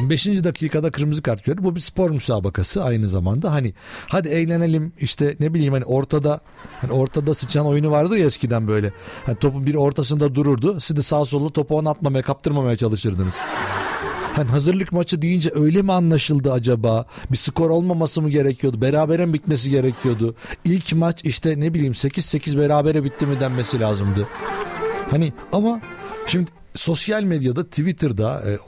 [0.00, 0.44] Şimdi 5.
[0.44, 1.60] dakikada kırmızı kart gördü.
[1.64, 3.52] Bu bir spor müsabakası aynı zamanda.
[3.52, 3.74] Hani
[4.08, 6.40] hadi eğlenelim işte ne bileyim hani ortada
[6.80, 8.92] hani ortada sıçan oyunu vardı ya eskiden böyle.
[9.26, 10.80] Hani topun bir ortasında dururdu.
[10.80, 13.34] Siz de sağ sola topu ona atmamaya kaptırmamaya çalışırdınız.
[14.36, 17.04] Hani hazırlık maçı deyince öyle mi anlaşıldı acaba?
[17.32, 18.80] Bir skor olmaması mı gerekiyordu?
[18.80, 20.34] Berabere mi bitmesi gerekiyordu?
[20.64, 24.28] İlk maç işte ne bileyim 8-8 berabere bitti mi denmesi lazımdı.
[25.10, 25.80] Hani ama
[26.26, 28.58] şimdi sosyal medyada Twitter'da e,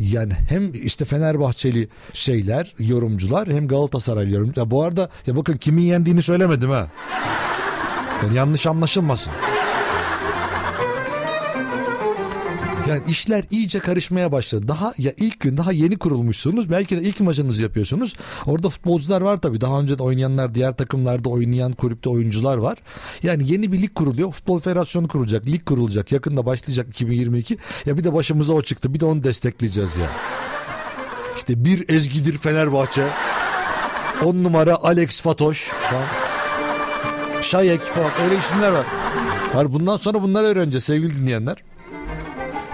[0.00, 4.70] yani hem işte Fenerbahçeli şeyler yorumcular hem Galatasaray yorumcular.
[4.70, 6.90] Bu arada ya bakın kimin yendiğini söylemedim ha.
[8.22, 9.32] Yani yanlış anlaşılmasın.
[12.88, 14.68] Yani işler iyice karışmaya başladı.
[14.68, 16.70] Daha ya ilk gün daha yeni kurulmuşsunuz.
[16.70, 18.14] Belki de ilk maçınızı yapıyorsunuz.
[18.46, 19.60] Orada futbolcular var tabii.
[19.60, 22.78] Daha önce de oynayanlar, diğer takımlarda oynayan kulüpte oyuncular var.
[23.22, 24.32] Yani yeni bir lig kuruluyor.
[24.32, 26.12] Futbol Federasyonu kurulacak, lig kurulacak.
[26.12, 27.58] Yakında başlayacak 2022.
[27.86, 28.94] Ya bir de başımıza o çıktı.
[28.94, 30.10] Bir de onu destekleyeceğiz ya.
[31.36, 33.08] İşte bir ezgidir Fenerbahçe.
[34.24, 36.06] 10 numara Alex Fatoş falan.
[37.42, 38.86] Şayek falan öyle isimler var.
[39.54, 41.56] Var bundan sonra bunları öğreneceğiz sevgili dinleyenler.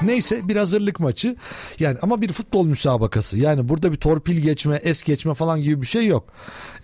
[0.05, 1.36] Neyse bir hazırlık maçı.
[1.78, 3.38] Yani ama bir futbol müsabakası.
[3.38, 6.24] Yani burada bir torpil geçme, es geçme falan gibi bir şey yok.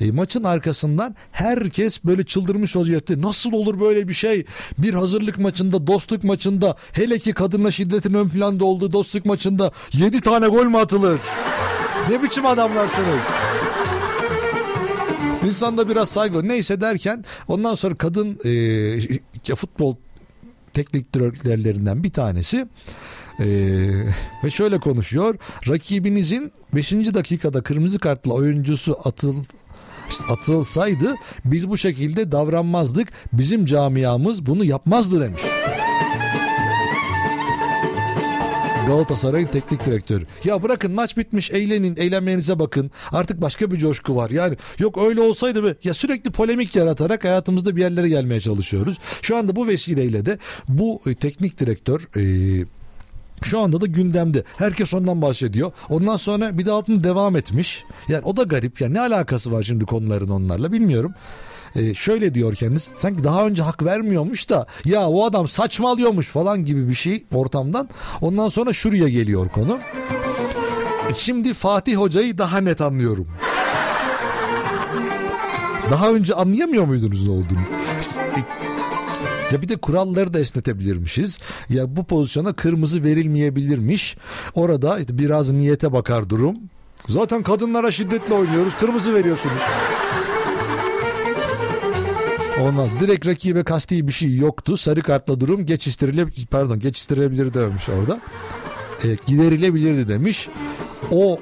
[0.00, 3.20] E, maçın arkasından herkes böyle çıldırmış vaziyette.
[3.20, 4.44] Nasıl olur böyle bir şey?
[4.78, 10.20] Bir hazırlık maçında, dostluk maçında, hele ki kadınla şiddetin ön planda olduğu dostluk maçında 7
[10.20, 11.20] tane gol mü atılır?
[12.10, 13.20] Ne biçim adamlarsınız?
[15.46, 16.48] İnsanda biraz saygı.
[16.48, 18.38] Neyse derken ondan sonra kadın
[19.48, 19.96] e, futbol
[20.72, 22.66] teknik direktörlerinden bir tanesi
[23.40, 23.46] ee,
[24.44, 25.38] ve şöyle konuşuyor.
[25.68, 26.92] Rakibinizin 5.
[26.92, 29.34] dakikada kırmızı kartla oyuncusu atıl
[30.28, 31.14] atılsaydı
[31.44, 33.08] biz bu şekilde davranmazdık.
[33.32, 35.42] Bizim camiamız bunu yapmazdı demiş.
[38.88, 40.26] Galatasaray'ın teknik direktörü.
[40.44, 42.90] Ya bırakın maç bitmiş eğlenin eğlenmenize bakın.
[43.12, 44.30] Artık başka bir coşku var.
[44.30, 45.74] Yani yok öyle olsaydı be.
[45.84, 48.98] Ya sürekli polemik yaratarak hayatımızda bir yerlere gelmeye çalışıyoruz.
[49.22, 52.22] Şu anda bu vesileyle de bu e, teknik direktör e,
[53.42, 54.44] şu anda da gündemde.
[54.56, 55.72] Herkes ondan bahsediyor.
[55.88, 57.84] Ondan sonra bir de altını devam etmiş.
[58.08, 58.80] Yani o da garip.
[58.80, 61.14] Yani ne alakası var şimdi konuların onlarla bilmiyorum.
[61.76, 66.64] Ee, şöyle diyor kendisi sanki daha önce hak vermiyormuş da ya o adam saçmalıyormuş falan
[66.64, 67.88] gibi bir şey ortamdan.
[68.20, 69.78] Ondan sonra şuraya geliyor konu.
[71.16, 73.28] Şimdi Fatih Hoca'yı daha net anlıyorum.
[75.90, 77.62] Daha önce anlayamıyor muydunuz ne olduğunu?
[79.52, 81.38] Ya bir de kuralları da esnetebilirmişiz.
[81.68, 84.16] Ya bu pozisyona kırmızı verilmeyebilirmiş.
[84.54, 86.56] Orada biraz niyete bakar durum.
[87.08, 88.76] Zaten kadınlara şiddetle oynuyoruz.
[88.76, 89.62] Kırmızı veriyorsunuz.
[92.62, 94.76] Ondan direkt rakibe kasti bir şey yoktu.
[94.76, 98.20] Sarı kartla durum geçiştirile pardon geçiştirilebilir demiş orada.
[99.04, 100.48] E, giderilebilirdi demiş.
[101.10, 101.40] O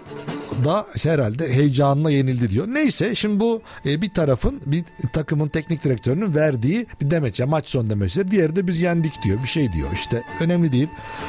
[0.64, 2.66] da herhalde heyecanla yenildi diyor.
[2.68, 7.68] Neyse şimdi bu e, bir tarafın bir takımın teknik direktörünün verdiği bir demeç ya maç
[7.68, 8.30] son demeci.
[8.30, 10.88] Diğeri de biz yendik diyor bir şey diyor işte önemli değil.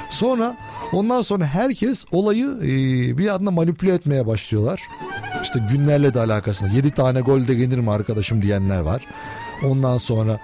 [0.10, 0.58] Sonra
[0.92, 2.68] ondan sonra herkes olayı e,
[3.18, 4.82] bir anda manipüle etmeye başlıyorlar.
[5.44, 9.02] İşte günlerle de alakasında 7 tane gol de gelir mi arkadaşım diyenler var.
[9.64, 10.40] Ondan sonra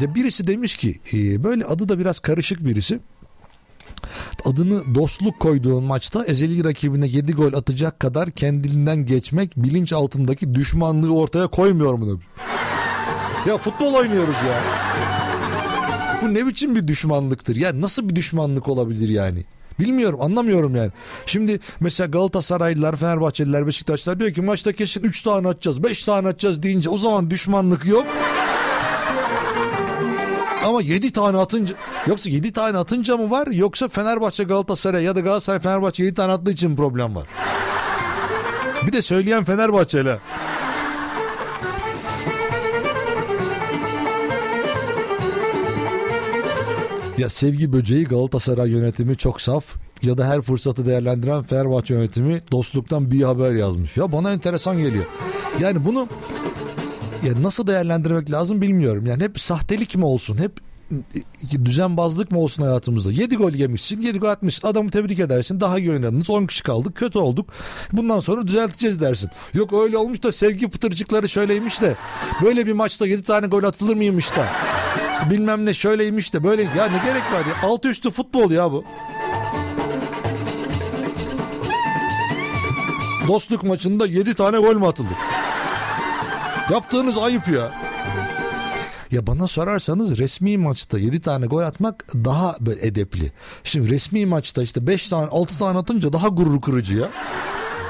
[0.00, 3.00] birisi demiş ki e, böyle adı da biraz karışık birisi
[4.44, 11.16] adını dostluk koyduğun maçta ezeli rakibine 7 gol atacak kadar kendinden geçmek bilinç altındaki düşmanlığı
[11.16, 12.26] ortaya koymuyor mu demiş.
[13.46, 14.62] Ya futbol oynuyoruz ya.
[16.22, 17.56] Bu ne biçim bir düşmanlıktır?
[17.56, 19.44] Ya nasıl bir düşmanlık olabilir yani?
[19.80, 20.90] Bilmiyorum anlamıyorum yani.
[21.26, 26.62] Şimdi mesela Galatasaraylılar, Fenerbahçeliler, Beşiktaşlar diyor ki maçta kesin 3 tane atacağız, 5 tane atacağız
[26.62, 28.06] deyince o zaman düşmanlık yok.
[30.64, 31.74] Ama 7 tane atınca
[32.06, 36.32] yoksa 7 tane atınca mı var yoksa Fenerbahçe Galatasaray ya da Galatasaray Fenerbahçe 7 tane
[36.32, 37.26] attığı için problem var?
[38.86, 40.18] Bir de söyleyen Fenerbahçeli.
[47.18, 49.64] Ya sevgi böceği Galatasaray yönetimi çok saf
[50.02, 53.96] ya da her fırsatı değerlendiren Fenerbahçe yönetimi dostluktan bir haber yazmış.
[53.96, 55.04] Ya bana enteresan geliyor.
[55.60, 56.08] Yani bunu
[57.24, 59.06] ya nasıl değerlendirmek lazım bilmiyorum.
[59.06, 60.38] Yani hep sahtelik mi olsun?
[60.38, 60.52] Hep
[61.64, 63.12] düzenbazlık mı olsun hayatımızda?
[63.12, 64.68] 7 gol yemişsin, 7 gol atmışsın.
[64.68, 65.60] Adamı tebrik edersin.
[65.60, 66.30] Daha iyi oynadınız.
[66.30, 66.96] 10 kişi kaldık.
[66.96, 67.48] Kötü olduk.
[67.92, 69.30] Bundan sonra düzelteceğiz dersin.
[69.54, 71.96] Yok öyle olmuş da sevgi pıtırcıkları şöyleymiş de.
[72.42, 74.48] Böyle bir maçta 7 tane gol atılır mıymış da.
[75.12, 76.62] İşte bilmem ne şöyleymiş de böyle.
[76.62, 77.68] Ya ne gerek var ya?
[77.68, 78.84] Altı üstü futbol ya bu.
[83.28, 85.16] Dostluk maçında 7 tane gol mü atılır?
[86.70, 87.72] Yaptığınız ayıp ya.
[89.10, 93.32] Ya bana sorarsanız resmi maçta 7 tane gol atmak daha böyle edepli.
[93.64, 97.10] Şimdi resmi maçta işte 5 tane 6 tane atınca daha gurur kırıcı ya.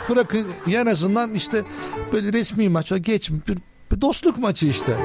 [0.09, 1.63] Bırakın en azından işte
[2.13, 3.59] böyle resmi maça geç bir,
[3.93, 4.97] bir dostluk maçı işte.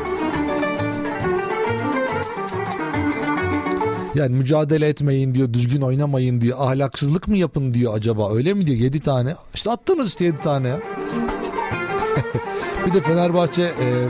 [4.18, 8.78] Yani mücadele etmeyin diyor, düzgün oynamayın diyor, ahlaksızlık mı yapın diyor acaba öyle mi diyor
[8.78, 9.36] 7 tane.
[9.54, 10.80] İşte attınız işte 7 tane ya.
[12.88, 14.08] bir de Fenerbahçe e,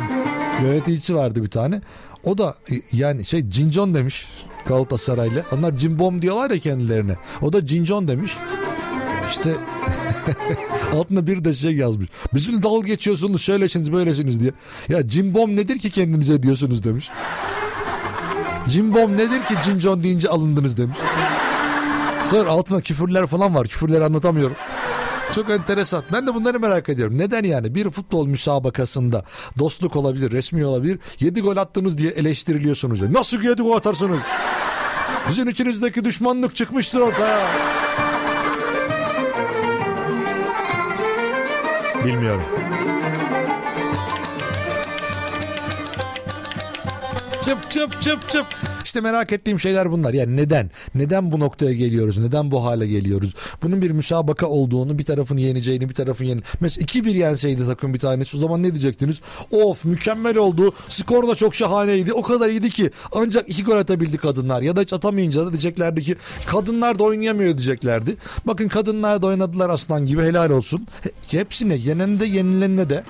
[0.63, 1.81] yöneticisi vardı bir tane.
[2.23, 4.27] O da e, yani şey Cincon demiş
[4.67, 5.43] Galatasaraylı.
[5.51, 7.15] Onlar Cimbom diyorlar ya kendilerine.
[7.41, 8.37] O da Cincon demiş.
[9.29, 9.53] İşte
[10.93, 12.07] altında bir de şey yazmış.
[12.33, 14.51] Bizimle dalga geçiyorsunuz şöylesiniz böylesiniz diye.
[14.89, 17.09] Ya Cimbom nedir ki kendinize diyorsunuz demiş.
[18.69, 20.97] Cimbom nedir ki Cincon deyince alındınız demiş.
[22.25, 23.67] Sonra altında küfürler falan var.
[23.67, 24.55] Küfürleri anlatamıyorum.
[25.35, 26.03] Çok enteresan.
[26.13, 27.17] Ben de bunları merak ediyorum.
[27.17, 29.23] Neden yani bir futbol müsabakasında
[29.59, 30.99] dostluk olabilir, resmi olabilir.
[31.19, 33.01] 7 gol attınız diye eleştiriliyorsunuz.
[33.01, 34.19] Nasıl 7 gol atarsınız?
[35.27, 37.51] Sizin içinizdeki düşmanlık çıkmıştır ortaya.
[42.05, 42.43] Bilmiyorum.
[47.47, 48.45] Çıp çıp çıp çıp.
[48.85, 50.13] İşte merak ettiğim şeyler bunlar.
[50.13, 50.71] Yani neden?
[50.95, 52.17] Neden bu noktaya geliyoruz?
[52.17, 53.33] Neden bu hale geliyoruz?
[53.63, 56.41] Bunun bir müsabaka olduğunu, bir tarafın yeneceğini, bir tarafın yeni.
[56.59, 59.21] Mesela 2-1 yenseydi takım bir tanesi o zaman ne diyecektiniz?
[59.51, 60.73] Of mükemmel oldu.
[60.89, 62.13] Skor da çok şahaneydi.
[62.13, 64.61] O kadar iyiydi ki ancak iki gol atabildi kadınlar.
[64.61, 68.15] Ya da hiç atamayınca da diyeceklerdi ki kadınlar da oynayamıyor diyeceklerdi.
[68.45, 70.87] Bakın kadınlar da oynadılar aslan gibi helal olsun.
[71.01, 73.03] He- Hepsine yenende yenilenene de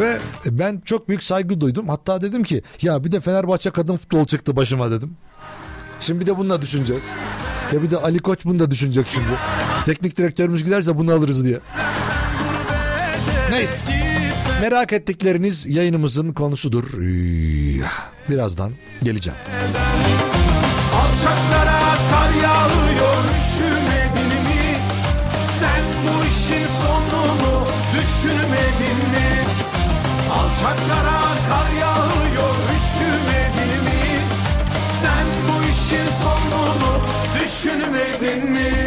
[0.00, 1.88] ve ben çok büyük saygı duydum.
[1.88, 5.16] Hatta dedim ki ya bir de Fenerbahçe kadın futbol çıktı başıma dedim.
[6.00, 7.04] Şimdi bir de bununla düşüneceğiz.
[7.72, 9.26] Ya bir de Ali Koç bunu da düşünecek şimdi.
[9.86, 11.58] Teknik direktörümüz giderse bunu alırız diye.
[13.50, 13.86] Neyse.
[14.60, 16.84] Merak ettikleriniz yayınımızın konusudur.
[18.28, 18.72] Birazdan
[19.02, 19.38] geleceğim.
[20.94, 21.47] Alçaklara
[30.58, 34.20] Alçaklara kar yağıyor üşümedin mi?
[35.02, 37.00] Sen bu işin sonunu
[37.40, 38.77] düşünmedin mi?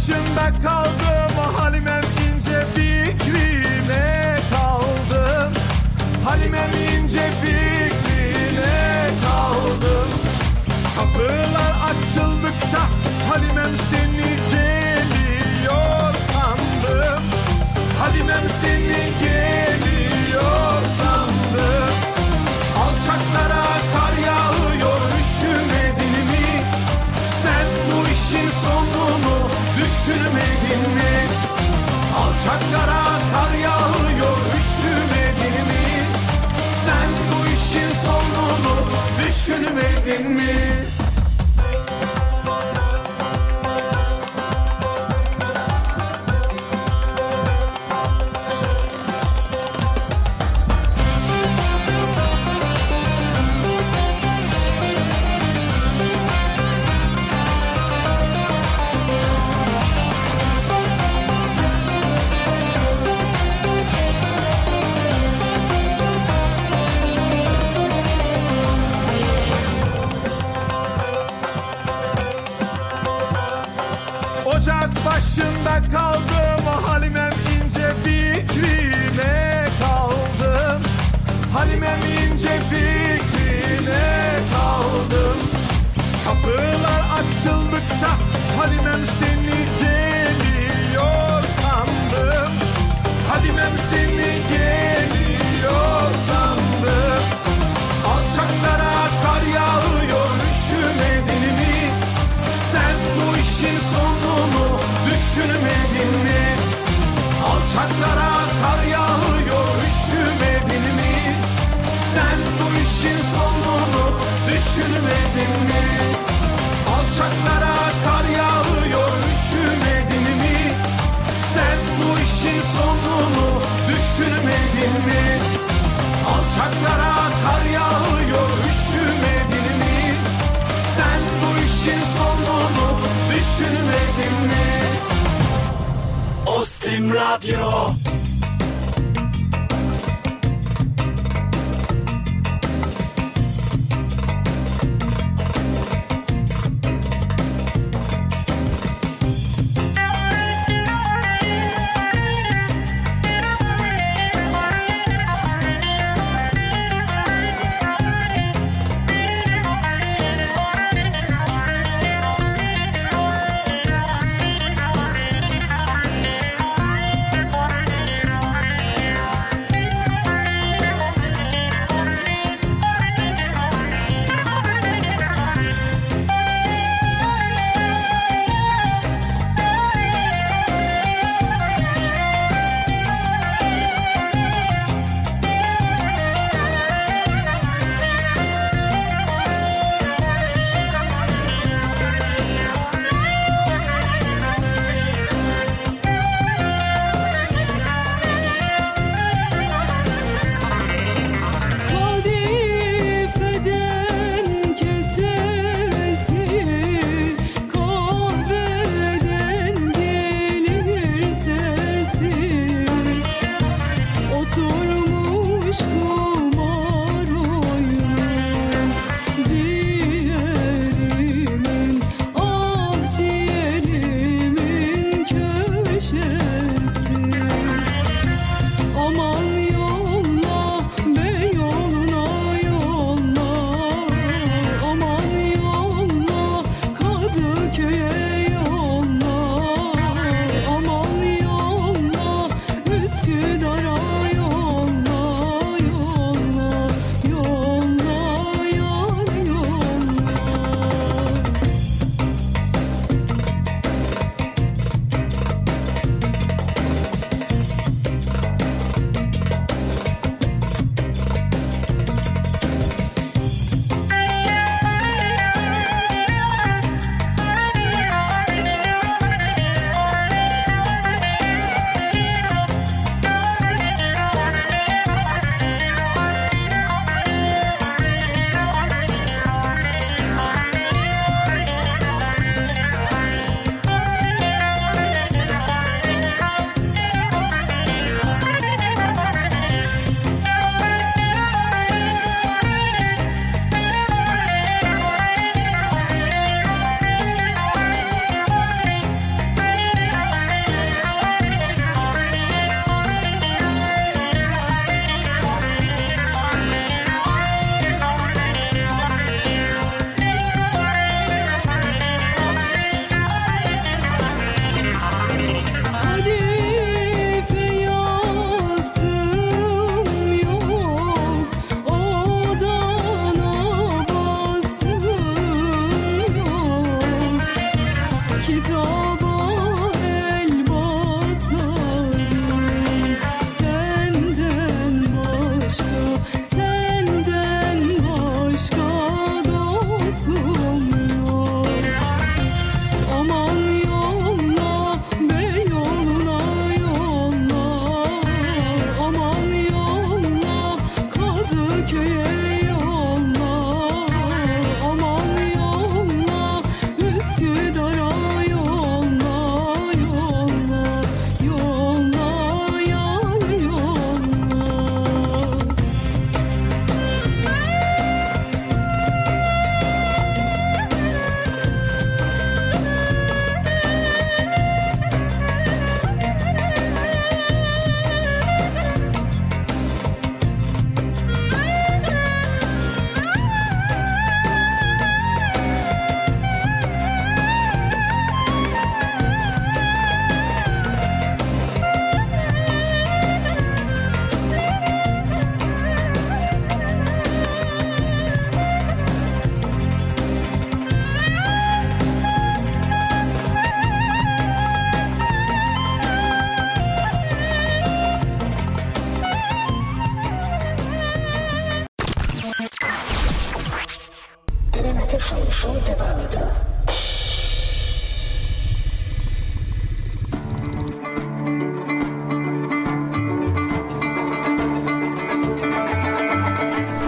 [0.00, 1.23] 先拜靠哥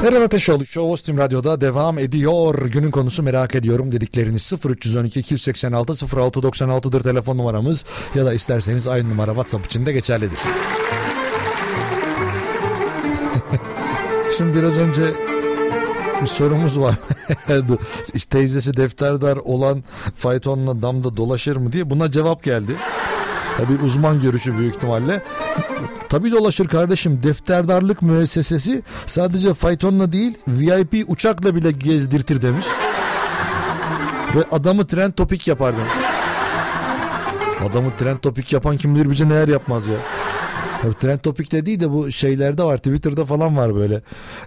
[0.06, 2.68] Eren Ateşoğlu Show Ostim Radyo'da devam ediyor.
[2.68, 7.84] Günün konusu merak ediyorum dedikleriniz 0312 286 0696'dır telefon numaramız
[8.14, 10.38] ya da isterseniz aynı numara WhatsApp için de geçerlidir.
[14.36, 15.02] Şimdi biraz önce
[16.22, 16.94] bir sorumuz var.
[18.14, 19.84] işte teyzesi defterdar olan
[20.16, 22.76] faytonla damda dolaşır mı diye buna cevap geldi.
[23.56, 25.22] Tabii uzman görüşü büyük ihtimalle.
[26.08, 27.22] Tabii dolaşır kardeşim.
[27.22, 32.66] Defterdarlık müessesesi sadece faytonla değil VIP uçakla bile gezdirtir demiş.
[34.34, 35.92] Ve adamı trend topik yapar demiş.
[37.70, 39.96] Adamı trend topik yapan kim bilir bize neler yapmaz ya.
[41.00, 44.00] Trend topik de değil de bu şeylerde var Twitter'da falan var böyle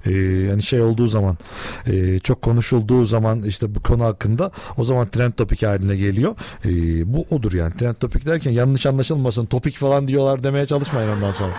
[0.06, 0.12] ee,
[0.50, 1.38] yani şey olduğu zaman
[1.88, 7.14] ee, çok konuşulduğu zaman işte bu konu hakkında o zaman trend topik haline geliyor Ee,
[7.14, 11.54] bu odur yani trend topik derken yanlış anlaşılmasın topik falan diyorlar demeye çalışmayın ondan sonra.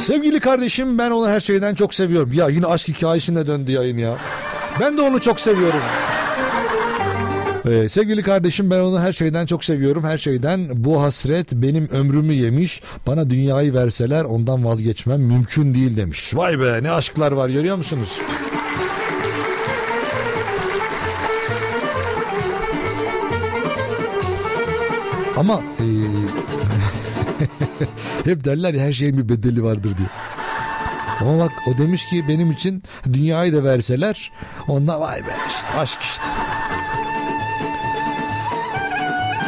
[0.00, 2.32] Sevgili kardeşim ben onu her şeyden çok seviyorum.
[2.32, 4.18] Ya yine aşk hikayesine döndü yayın ya.
[4.80, 5.80] Ben de onu çok seviyorum.
[7.66, 10.04] Ee, sevgili kardeşim ben onu her şeyden çok seviyorum.
[10.04, 12.82] Her şeyden bu hasret benim ömrümü yemiş.
[13.06, 16.36] Bana dünyayı verseler ondan vazgeçmem mümkün değil demiş.
[16.36, 18.20] Vay be ne aşklar var görüyor musunuz?
[25.36, 25.84] Ama ee,
[28.30, 30.08] hep derler ya her şeyin bir bedeli vardır diye.
[31.20, 34.32] Ama bak o demiş ki benim için dünyayı da verseler
[34.68, 36.26] ondan vay be işte aşk işte.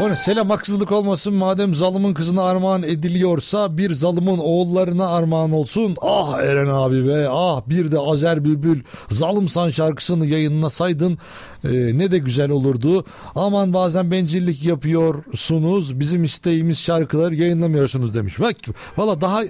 [0.01, 5.96] O ne selam haksızlık olmasın madem zalımın kızına armağan ediliyorsa bir zalımın oğullarına armağan olsun.
[6.01, 11.18] Ah Eren abi be ah bir de Azer Bülbül zalımsan şarkısını yayınlasaydın
[11.64, 11.68] e,
[11.99, 13.05] ne de güzel olurdu.
[13.34, 18.40] Aman bazen bencillik yapıyorsunuz bizim isteğimiz şarkıları yayınlamıyorsunuz demiş.
[18.40, 18.57] Bak
[18.96, 19.42] valla daha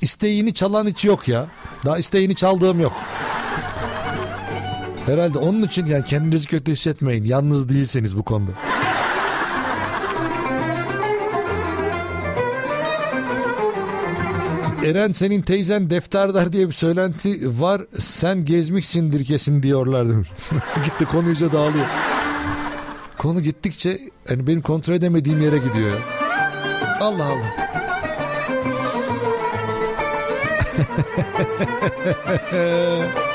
[0.00, 1.46] isteğini çalan hiç yok ya.
[1.84, 2.92] Daha isteğini çaldığım yok.
[5.06, 7.24] Herhalde onun için yani kendinizi kötü hissetmeyin.
[7.24, 8.50] Yalnız değilsiniz bu konuda.
[14.84, 17.82] Eren senin teyzen defterdar diye bir söylenti var.
[17.98, 20.28] Sen gezmişsindir kesin diyorlar demiş.
[20.84, 21.86] Gitti konu iyice dağılıyor.
[23.18, 23.98] Konu gittikçe
[24.30, 25.96] yani benim kontrol edemediğim yere gidiyor ya.
[27.00, 27.54] Allah Allah.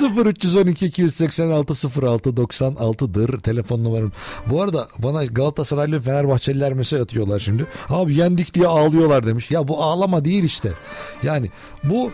[0.00, 1.72] Sıfır 312 286
[2.06, 4.12] 06 96'dır telefon numaram.
[4.46, 7.66] Bu arada bana Galatasaraylı Fenerbahçeliler mesaj atıyorlar şimdi.
[7.88, 9.50] Abi yendik diye ağlıyorlar demiş.
[9.50, 10.72] Ya bu ağlama değil işte.
[11.22, 11.50] Yani
[11.84, 12.12] bu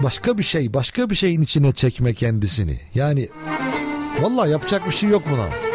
[0.00, 2.80] başka bir şey, başka bir şeyin içine çekme kendisini.
[2.94, 3.28] Yani
[4.20, 5.71] vallahi yapacak bir şey yok buna.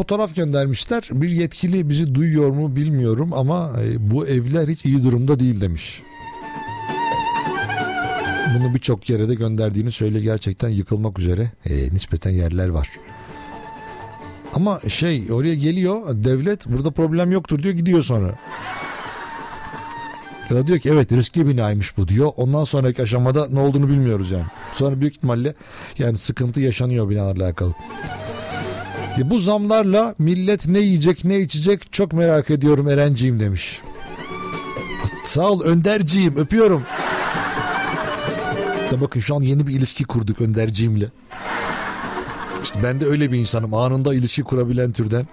[0.00, 1.08] Fotoğraf göndermişler.
[1.12, 6.02] Bir yetkili bizi duyuyor mu bilmiyorum ama e, bu evler hiç iyi durumda değil demiş.
[8.54, 12.88] Bunu birçok yere de gönderdiğini söyle gerçekten yıkılmak üzere e, nispeten yerler var.
[14.54, 18.34] Ama şey oraya geliyor devlet burada problem yoktur diyor gidiyor sonra.
[20.50, 22.32] Ya da diyor ki evet riskli binaymış bu diyor.
[22.36, 24.46] Ondan sonraki aşamada ne olduğunu bilmiyoruz yani.
[24.72, 25.54] Sonra büyük ihtimalle
[25.98, 27.74] yani sıkıntı yaşanıyor binalarla alakalı.
[29.18, 33.80] Bu zamlarla millet ne yiyecek ne içecek çok merak ediyorum Erenciğim demiş.
[35.24, 36.82] Sağ ol Önderciğim öpüyorum.
[38.84, 41.06] İşte bakın şu an yeni bir ilişki kurduk Önderciğimle.
[42.62, 45.20] İşte ben de öyle bir insanım anında ilişki kurabilen türden.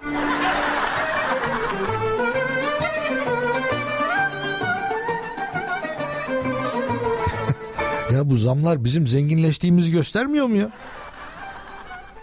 [8.12, 10.70] ya bu zamlar bizim zenginleştiğimizi göstermiyor mu ya?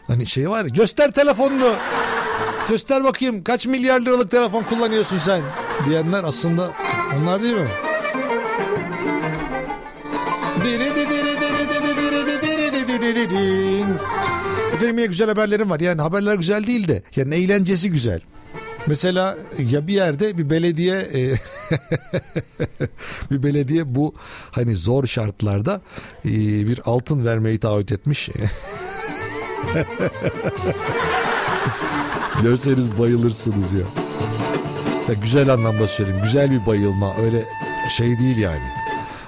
[0.07, 1.75] Hani şey var ya, göster telefonunu.
[2.69, 5.41] Göster bakayım kaç milyar liralık telefon kullanıyorsun sen
[5.89, 6.71] diyenler aslında
[7.19, 7.67] onlar değil mi?
[14.73, 15.79] Efendim yine güzel haberlerim var.
[15.79, 18.19] Yani haberler güzel değil de yani eğlencesi güzel.
[18.87, 21.33] Mesela ya bir yerde bir belediye e,
[23.31, 24.15] bir belediye bu
[24.51, 25.81] hani zor şartlarda
[26.25, 26.29] e,
[26.67, 28.29] bir altın vermeyi taahhüt etmiş.
[32.41, 33.85] Görseniz bayılırsınız ya.
[35.07, 36.21] Ya güzel anlamda söyleyeyim.
[36.23, 37.15] Güzel bir bayılma.
[37.17, 37.43] Öyle
[37.89, 38.67] şey değil yani.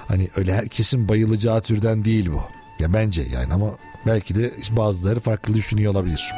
[0.08, 2.42] Hani öyle herkesin bayılacağı türden değil bu.
[2.82, 3.70] Ya bence yani ama
[4.06, 6.34] belki de bazıları farklı düşünüyor olabilir.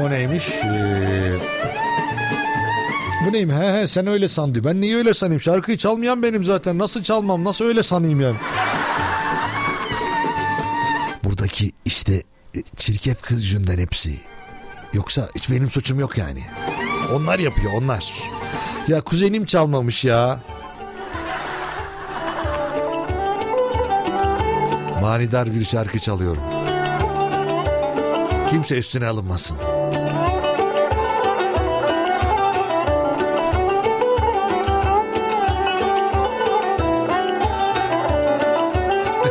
[0.00, 0.50] O neymiş?
[0.50, 1.32] Ee,
[3.26, 3.50] bu neyim?
[3.50, 4.64] He he sen öyle san diyor.
[4.64, 5.40] Ben niye öyle sanayım?
[5.40, 6.78] Şarkıyı çalmayan benim zaten.
[6.78, 7.44] Nasıl çalmam?
[7.44, 8.36] Nasıl öyle sanayım yani?
[11.24, 12.22] Buradaki işte
[12.56, 14.20] e, çirkef kız yüzünden hepsi.
[14.92, 16.42] Yoksa hiç benim suçum yok yani.
[17.14, 18.14] Onlar yapıyor onlar.
[18.88, 20.40] Ya kuzenim çalmamış ya.
[25.00, 26.42] Manidar bir şarkı çalıyorum.
[28.50, 29.56] Kimse üstüne alınmasın.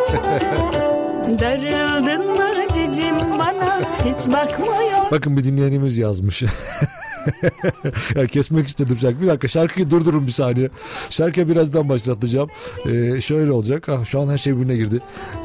[1.39, 6.43] Darıldın mı cicim bana hiç bakmıyor Bakın bir dinleyenimiz yazmış.
[8.15, 9.21] ya kesmek istedim şarkı.
[9.21, 10.69] Bir dakika şarkıyı durdurun bir saniye.
[11.09, 12.49] Şarkıyı birazdan başlatacağım.
[12.85, 13.89] Ee, şöyle olacak.
[13.89, 14.99] Ah, şu an her şey birbirine girdi.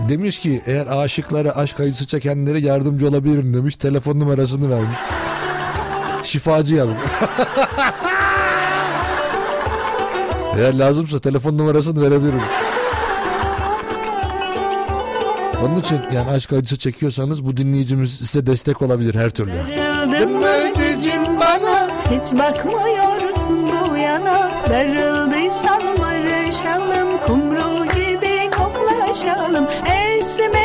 [0.09, 3.77] Demiş ki eğer aşıklara aşk acısı çekenlere yardımcı olabilirim demiş.
[3.77, 4.99] Telefon numarasını vermiş.
[6.23, 6.99] Şifacı yazmış.
[10.59, 12.64] eğer lazımsa telefon numarasını verebilirim.
[15.65, 19.53] Onun için yani aşk acısı çekiyorsanız bu dinleyicimiz size destek olabilir her türlü.
[19.53, 21.89] Darıldın mı cicim bana.
[22.11, 24.51] hiç bakmıyorsun bu yana.
[24.71, 29.67] Darıldıysan barışalım kumru gibi koklaşalım.
[29.87, 30.64] Esmerim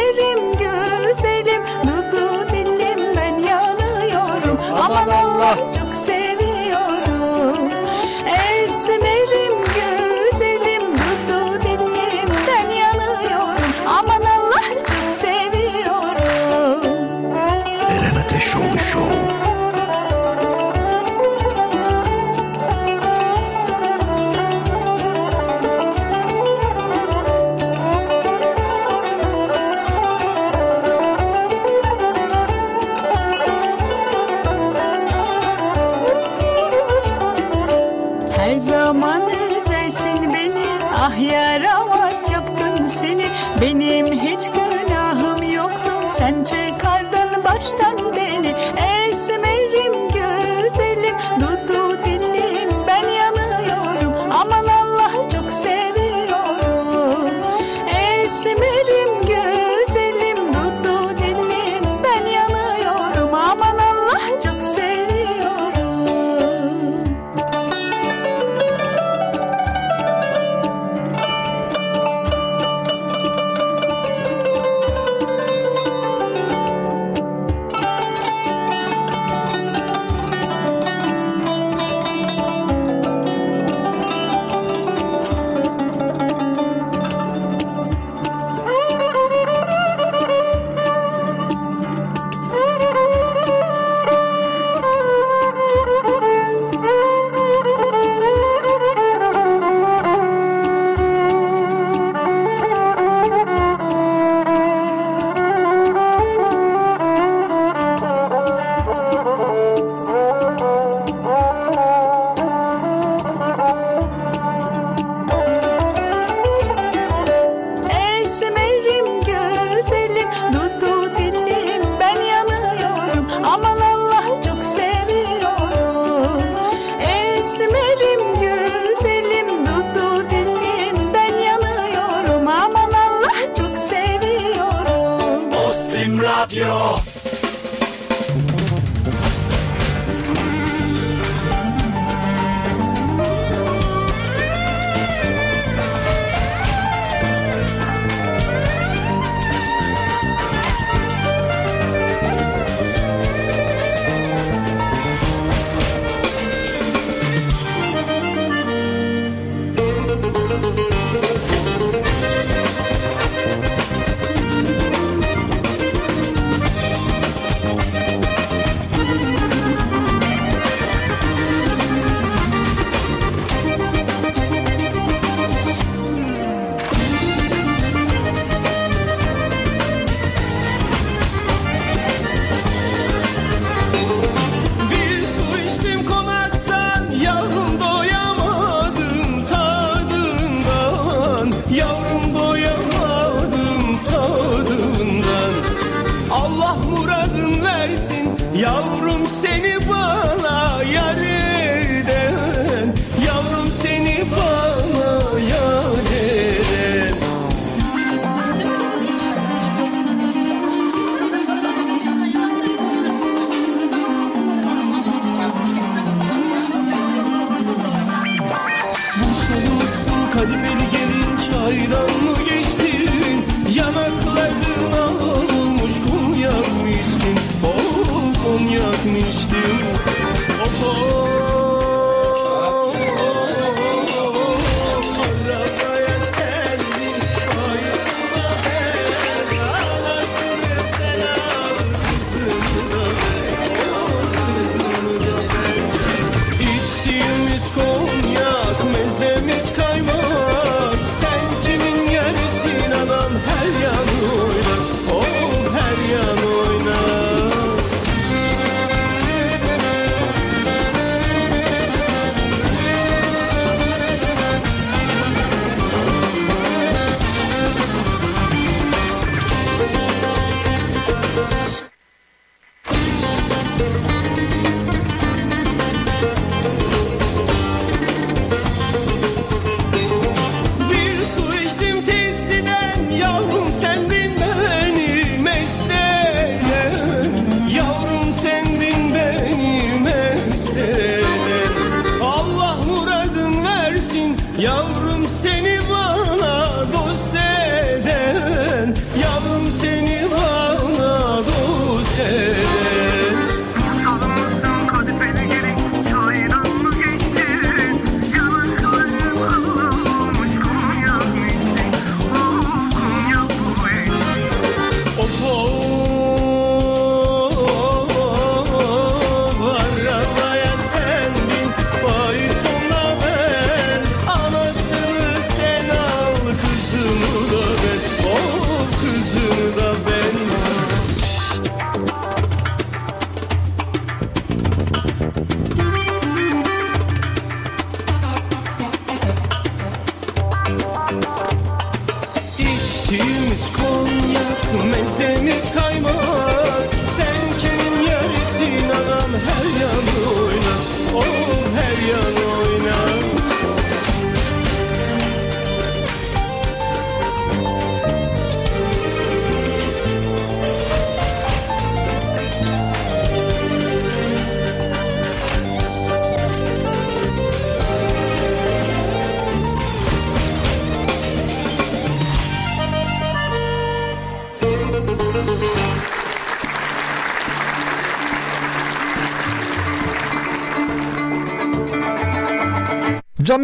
[46.19, 46.58] yoktu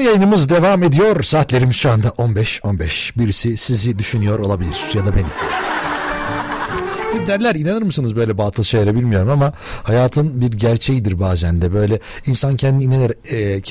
[0.05, 1.23] yayınımız devam ediyor.
[1.23, 3.19] Saatlerimiz şu anda 15-15.
[3.19, 5.25] Birisi sizi düşünüyor olabilir ya da beni.
[7.27, 9.53] Derler inanır mısınız böyle batıl şeylere bilmiyorum ama
[9.83, 13.61] hayatın bir gerçeğidir bazen de böyle insan kendini inanır e,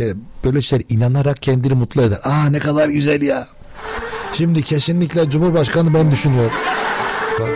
[0.45, 2.19] böyle şeyler inanarak kendini mutlu eder.
[2.25, 3.47] Aa ne kadar güzel ya.
[4.33, 6.51] Şimdi kesinlikle Cumhurbaşkanı ben düşünüyor.
[7.41, 7.49] Bak.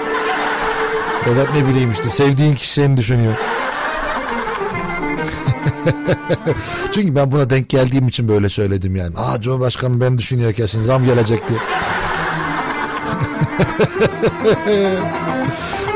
[1.28, 3.34] Evet ne bileyim işte sevdiğin kişi seni düşünüyor.
[6.94, 9.15] Çünkü ben buna denk geldiğim için böyle söyledim yani.
[9.16, 11.59] Aa Cumhurbaşkanı ben düşünüyor kesin zam gelecek diye.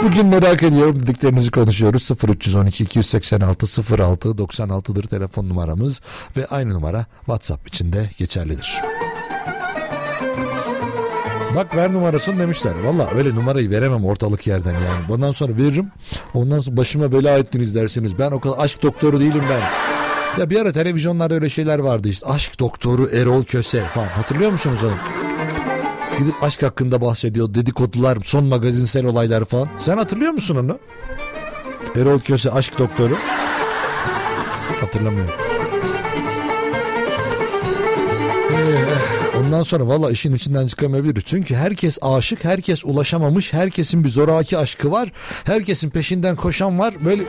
[0.05, 2.11] Bugün merak ediyorum dediklerinizi konuşuyoruz.
[2.29, 3.67] 0312 286
[3.99, 6.01] 06 96'dır telefon numaramız
[6.37, 8.83] ve aynı numara WhatsApp için de geçerlidir.
[11.57, 12.75] Bak ver numarasını demişler.
[12.85, 15.09] Valla öyle numarayı veremem ortalık yerden yani.
[15.09, 15.93] Bundan sonra veririm.
[16.35, 18.19] Ondan sonra başıma bela ettiniz dersiniz.
[18.19, 19.63] Ben o kadar aşk doktoru değilim ben.
[20.41, 22.27] Ya bir ara televizyonlarda öyle şeyler vardı işte.
[22.27, 24.07] Aşk doktoru Erol Köse falan.
[24.07, 24.97] Hatırlıyor musunuz onu?
[26.19, 27.55] Gidip aşk hakkında bahsediyor.
[27.55, 29.69] Dedikodular, son magazinsel olaylar falan.
[29.77, 30.79] Sen hatırlıyor musun onu?
[31.97, 33.17] Erol Köse aşk doktoru.
[34.81, 35.35] Hatırlamıyorum.
[39.43, 41.21] Ondan sonra valla işin içinden çıkamayabilir.
[41.21, 45.13] Çünkü herkes aşık, herkes ulaşamamış, herkesin bir zoraki aşkı var.
[45.45, 46.95] Herkesin peşinden koşan var.
[47.05, 47.23] Böyle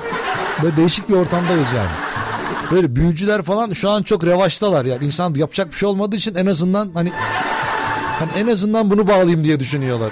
[0.64, 1.92] böyle değişik bir ortamdayız yani.
[2.72, 5.06] Böyle büyücüler falan şu an çok revaçtalar yani.
[5.06, 7.12] İnsan yapacak bir şey olmadığı için en azından hani
[8.20, 10.12] hani en azından bunu bağlayayım diye düşünüyorlar.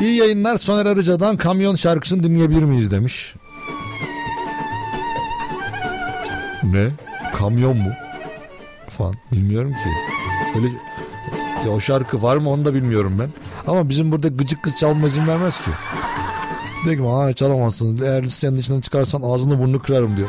[0.00, 3.34] İyi yayınlar Soner Arıca'dan kamyon şarkısını dinleyebilir miyiz demiş.
[6.62, 6.90] Ne?
[7.34, 7.90] Kamyon mu?
[9.00, 9.88] Falan bilmiyorum ki.
[10.56, 10.68] Öyle
[11.66, 13.28] ya o şarkı var mı onu da bilmiyorum ben.
[13.66, 15.70] Ama bizim burada gıcık kız çalma izin vermez ki.
[16.84, 18.02] Diyor ki bana hiç alamazsınız.
[18.02, 20.28] Eğer listenin içinden çıkarsan ağzını burnunu kırarım diyor.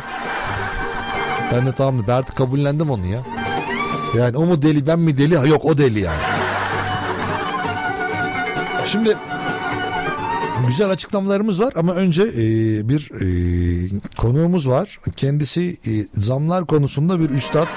[1.53, 3.21] Ben de tamam ben artık kabullendim onu ya.
[4.17, 5.37] Yani o mu deli ben mi deli?
[5.37, 6.21] Ha, Yok o deli yani.
[8.85, 9.17] Şimdi
[10.67, 12.39] güzel açıklamalarımız var ama önce e,
[12.89, 13.25] bir e,
[14.17, 14.99] konuğumuz var.
[15.15, 17.67] Kendisi e, zamlar konusunda bir üstad.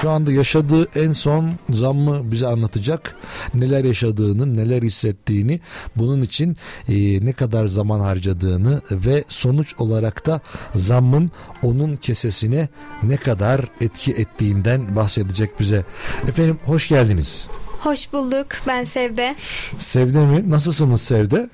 [0.00, 3.16] Şu anda yaşadığı en son zammı bize anlatacak.
[3.54, 5.60] Neler yaşadığını, neler hissettiğini,
[5.96, 6.56] bunun için
[6.88, 10.40] e, ne kadar zaman harcadığını ve sonuç olarak da
[10.74, 11.30] zammın
[11.62, 12.68] onun kesesine
[13.02, 15.84] ne kadar etki ettiğinden bahsedecek bize.
[16.28, 17.46] Efendim hoş geldiniz.
[17.66, 18.46] Hoş bulduk.
[18.66, 19.36] Ben Sevde.
[19.78, 20.50] Sevde mi?
[20.50, 21.50] Nasılsınız Sevde?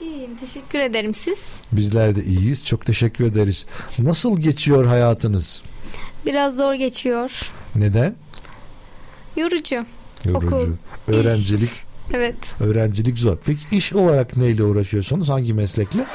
[0.00, 0.36] İyiyim.
[0.40, 1.60] Teşekkür ederim siz.
[1.72, 2.64] Bizler de iyiyiz.
[2.64, 3.66] Çok teşekkür ederiz.
[3.98, 5.62] Nasıl geçiyor hayatınız?
[6.26, 7.52] Biraz zor geçiyor.
[7.74, 8.14] Neden?
[9.36, 9.84] Yorucu.
[10.24, 10.46] Yorucu.
[10.46, 10.66] Okul,
[11.08, 11.70] Öğrencilik.
[12.12, 12.54] Evet.
[12.60, 13.36] Öğrencilik zor.
[13.44, 15.28] Peki iş olarak neyle uğraşıyorsunuz?
[15.28, 16.06] Hangi meslekle?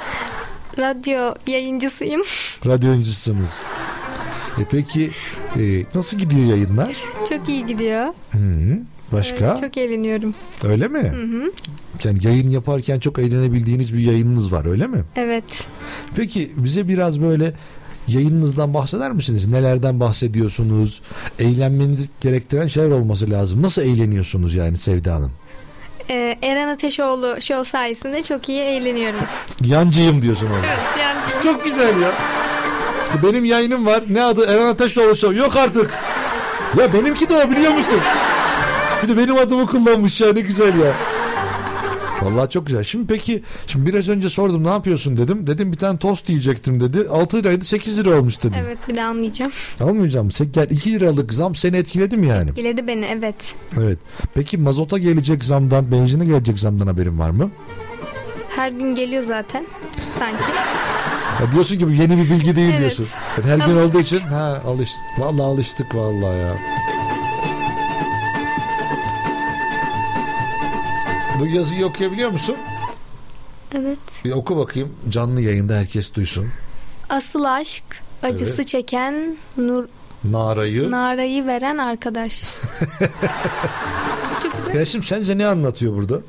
[0.78, 2.22] Radyo yayıncısıyım.
[2.66, 3.50] Radyocusunuz.
[4.60, 5.12] E peki
[5.56, 6.96] e, nasıl gidiyor yayınlar?
[7.30, 8.06] Çok iyi gidiyor.
[8.32, 8.80] Hı -hı.
[9.12, 9.46] Başka?
[9.46, 10.34] Evet, çok eğleniyorum.
[10.64, 11.00] Öyle mi?
[11.00, 11.52] Hı hı.
[12.04, 15.04] Yani yayın yaparken çok eğlenebildiğiniz bir yayınınız var öyle mi?
[15.16, 15.68] Evet.
[16.16, 17.54] Peki bize biraz böyle
[18.10, 19.48] yayınınızdan bahseder misiniz?
[19.48, 21.02] Nelerden bahsediyorsunuz?
[21.40, 23.62] Eğlenmenizi gerektiren şeyler olması lazım.
[23.62, 25.32] Nasıl eğleniyorsunuz yani Sevda Hanım?
[26.10, 29.20] Ee, Eren Ateşoğlu show sayesinde çok iyi eğleniyorum.
[29.66, 30.66] Yancıyım diyorsun ona.
[30.66, 31.42] Evet yancıyım.
[31.44, 32.12] Çok güzel ya.
[33.06, 34.04] İşte benim yayınım var.
[34.10, 34.46] Ne adı?
[34.46, 35.38] Eren Ateşoğlu Show.
[35.38, 35.92] Yok artık.
[36.80, 38.00] Ya benimki de o biliyor musun?
[39.04, 40.94] Bir de benim adımı kullanmış ya ne güzel ya.
[42.22, 42.84] Vallahi çok güzel.
[42.84, 45.48] Şimdi peki şimdi biraz önce sordum ne yapıyorsun dedim.
[45.48, 47.10] Dedim bir tane tost yiyecektim dedi.
[47.10, 48.54] 6 liraydı 8 lira olmuş dedim.
[48.60, 49.52] Evet bir de almayacağım.
[49.82, 50.32] Almayacağım.
[50.32, 52.56] Sek- Gel 2 liralık zam seni etkiledi mi yani?
[52.56, 53.56] Diledi beni evet.
[53.80, 54.00] Evet.
[54.34, 57.52] Peki mazota gelecek zamdan, benzine gelecek zamdan haberin var mı?
[58.56, 59.66] Her gün geliyor zaten
[60.12, 60.44] sanki.
[61.42, 62.80] Ya diyorsun ki bu yeni bir bilgi değil Evet.
[62.80, 63.08] diyorsun.
[63.38, 65.00] Yani her gün olduğu için ha alıştık.
[65.20, 66.56] Vallahi alıştık vallahi ya.
[71.40, 72.56] Bu yazıyı okuyabiliyor musun?
[73.76, 73.98] Evet.
[74.26, 74.94] Bir oku bakayım.
[75.10, 76.48] Canlı yayında herkes duysun.
[77.10, 77.84] Asıl aşk
[78.24, 78.68] acısı Evet.
[78.68, 79.86] çeken nur
[80.24, 80.92] Narayı.
[80.92, 82.44] narayı veren arkadaş.
[84.76, 86.20] ya şimdi sence ne anlatıyor burada?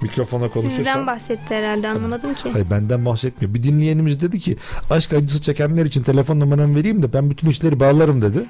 [0.00, 0.76] Mikrofona konuşursan.
[0.76, 2.50] Sizden bahsetti herhalde anlamadım ki.
[2.52, 3.54] Hayır benden bahsetmiyor.
[3.54, 4.56] Bir dinleyenimiz dedi ki
[4.90, 8.44] aşk acısı çekenler için telefon numaramı vereyim de ben bütün işleri bağlarım dedi.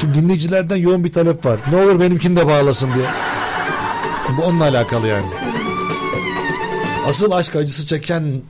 [0.00, 1.60] Şimdi dinleyicilerden yoğun bir talep var.
[1.70, 3.06] Ne olur benimkini de bağlasın diye.
[4.38, 5.26] Bu onunla alakalı yani.
[7.06, 8.42] Asıl aşk acısı çeken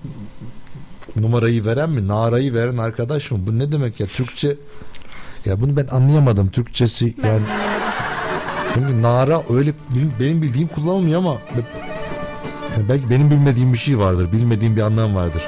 [1.16, 2.08] numarayı veren mi?
[2.08, 3.38] Narayı veren arkadaş mı?
[3.46, 4.06] Bu ne demek ya?
[4.06, 4.56] Türkçe
[5.44, 6.50] ya bunu ben anlayamadım.
[6.50, 7.42] Türkçesi yani
[8.74, 9.72] çünkü nara öyle
[10.20, 11.38] benim, bildiğim kullanılmıyor ama
[12.88, 14.32] belki benim bilmediğim bir şey vardır.
[14.32, 15.42] Bilmediğim bir anlam vardır.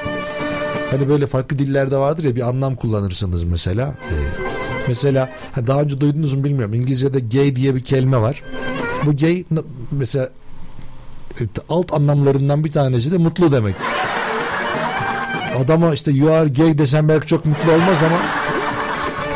[0.91, 3.93] Hani böyle farklı dillerde vardır ya bir anlam kullanırsınız mesela.
[4.11, 4.56] Ee,
[4.87, 6.73] mesela ha, daha önce duydunuz mu bilmiyorum.
[6.73, 8.43] İngilizce'de gay diye bir kelime var.
[9.05, 9.43] Bu gay
[9.91, 10.29] mesela
[11.41, 13.75] e, alt anlamlarından bir tanesi de mutlu demek.
[15.63, 18.17] Adama işte you are gay desem belki çok mutlu olmaz ama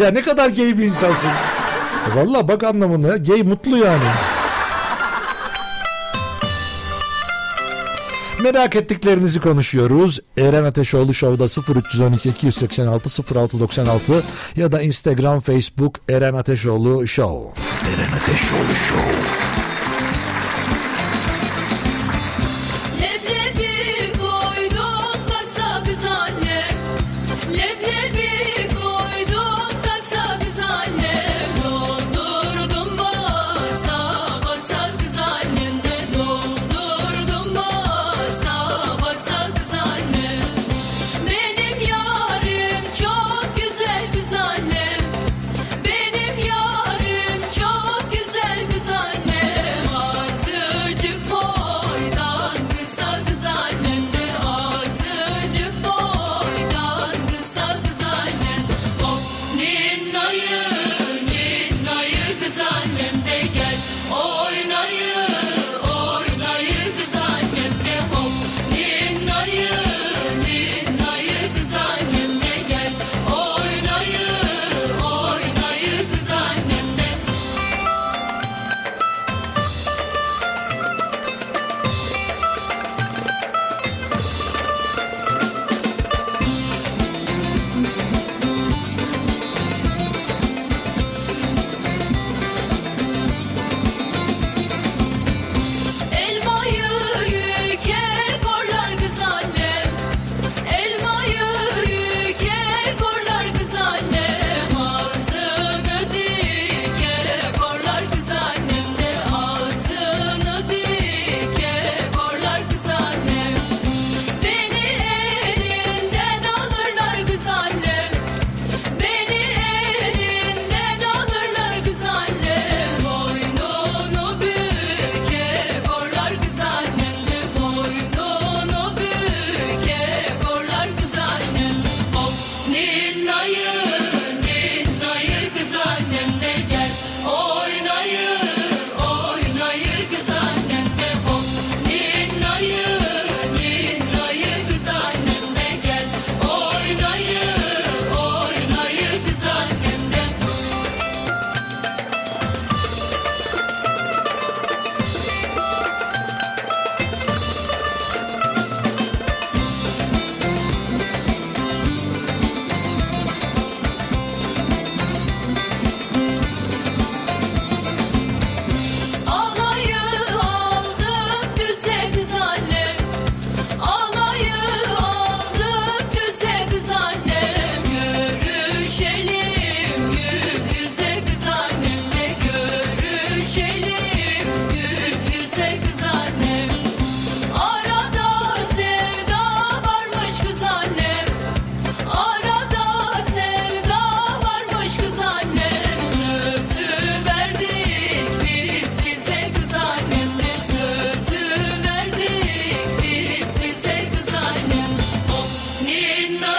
[0.05, 1.29] ya ne kadar gay bir insansın.
[1.29, 3.17] E, Vallahi bak anlamına.
[3.17, 4.03] Gay mutlu yani.
[8.41, 10.19] Merak ettiklerinizi konuşuyoruz.
[10.37, 14.23] Eren Ateşoğlu Show'da 0312 286 0696
[14.55, 17.61] ya da Instagram, Facebook Eren Ateşoğlu Show.
[17.89, 19.50] Eren Ateşoğlu Show.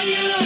[0.08, 0.41] you.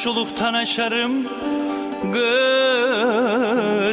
[0.00, 1.28] Biner kaşoluktan aşarım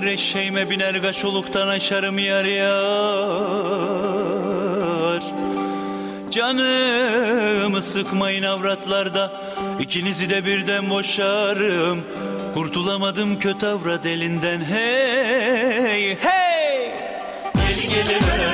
[0.02, 2.82] Greşeğime biner kaşoluktan aşarım yar yar.
[6.32, 9.42] Canımı sıkmayın avratlarda
[9.80, 12.04] ikinizi de birden boşarım.
[12.54, 16.92] Kurtulamadım kötü avrat elinden hey hey.
[17.56, 18.47] Gel geliver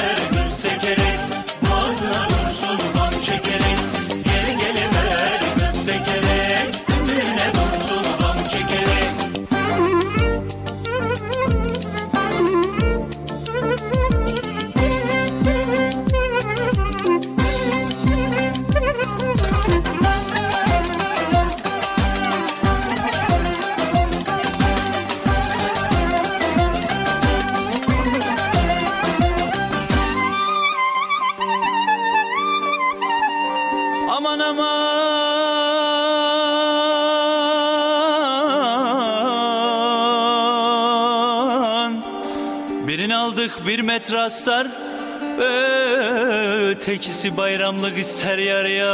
[44.14, 44.68] astar
[46.70, 48.94] Ötekisi bayramlık ister yar yar.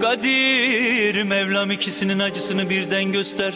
[0.00, 3.54] Kadir Mevlam ikisinin acısını birden göster.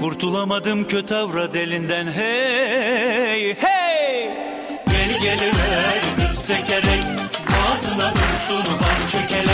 [0.00, 4.28] Kurtulamadım kötü avrat elinden hey hey.
[4.86, 7.04] Gel geliver kız sekerek
[7.46, 9.49] Boğazına dursun ham çekelek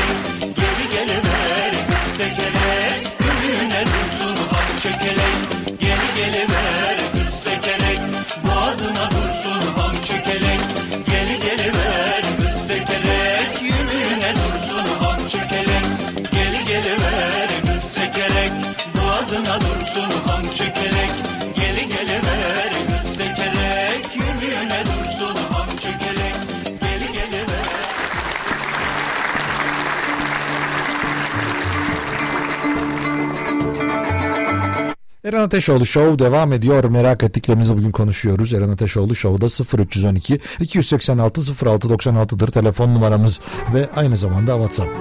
[35.27, 36.85] Eren Ateşoğlu Show devam ediyor.
[36.85, 38.53] Merak ettiklerimizi bugün konuşuyoruz.
[38.53, 39.47] Eren Ateşoğlu Show'da
[39.83, 43.41] 0312 286 0696'dır telefon numaramız
[43.75, 44.91] ve aynı zamanda WhatsApp.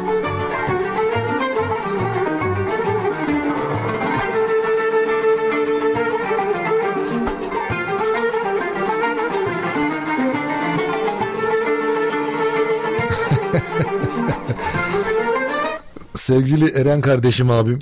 [16.15, 17.80] Sevgili Eren kardeşim abim.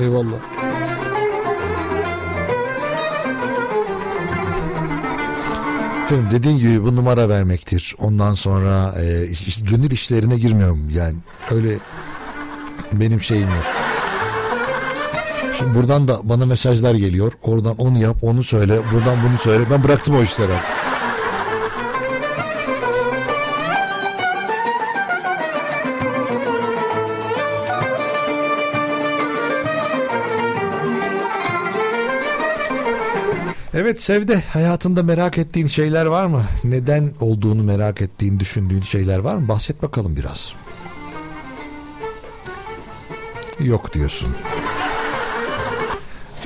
[0.00, 0.71] Eyvallah.
[6.12, 7.94] Efendim dediğin gibi bu numara vermektir.
[7.98, 10.90] Ondan sonra e, işte gönül işlerine girmiyorum.
[10.94, 11.16] Yani
[11.50, 11.78] öyle
[12.92, 13.64] benim şeyim yok.
[15.58, 17.32] Şimdi buradan da bana mesajlar geliyor.
[17.42, 19.64] Oradan onu yap, onu söyle, buradan bunu söyle.
[19.70, 20.81] Ben bıraktım o işleri artık.
[33.92, 36.42] Evet Sevde hayatında merak ettiğin şeyler var mı?
[36.64, 39.48] Neden olduğunu merak ettiğin, düşündüğün şeyler var mı?
[39.48, 40.52] Bahset bakalım biraz.
[43.60, 44.28] Yok diyorsun.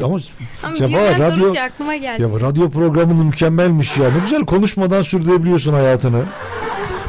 [0.03, 0.19] Ama,
[0.63, 2.23] Ama ya radyo, aklıma geldi.
[2.23, 4.11] ya radyo programının mükemmelmiş ya.
[4.11, 6.25] Ne güzel konuşmadan sürdürebiliyorsun hayatını.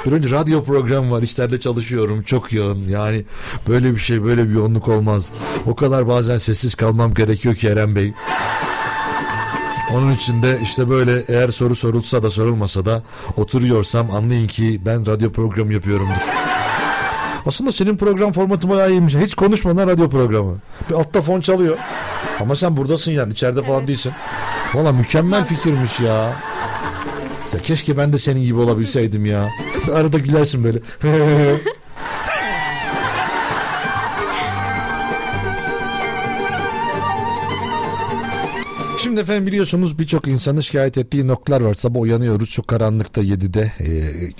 [0.06, 1.22] Bir önce radyo programı var.
[1.22, 2.24] İşlerde çalışıyorum.
[2.24, 2.88] Çok yoğun.
[2.88, 3.26] Yani
[3.68, 5.32] böyle bir şey, böyle bir yoğunluk olmaz.
[5.66, 8.14] O kadar bazen sessiz kalmam gerekiyor ki Eren Bey.
[9.94, 13.04] Onun için de işte böyle eğer soru sorulsa da sorulmasa da
[13.38, 16.22] oturuyorsam anlayın ki ben radyo programı yapıyorumdur.
[17.46, 19.16] Aslında senin program formatı bayağı iyiymiş.
[19.16, 20.58] Hiç konuşmadan radyo programı.
[20.90, 21.78] Bir altta fon çalıyor.
[22.40, 24.14] Ama sen buradasın yani içeride falan değilsin.
[24.74, 26.36] Valla mükemmel fikirmiş ya.
[27.54, 29.50] Ya keşke ben de senin gibi olabilseydim ya.
[29.94, 30.80] Arada gülersin böyle.
[39.18, 41.74] Şimdi efendim biliyorsunuz birçok insanın şikayet ettiği noktalar var.
[41.74, 43.90] Sabah uyanıyoruz çok karanlıkta 7'de e,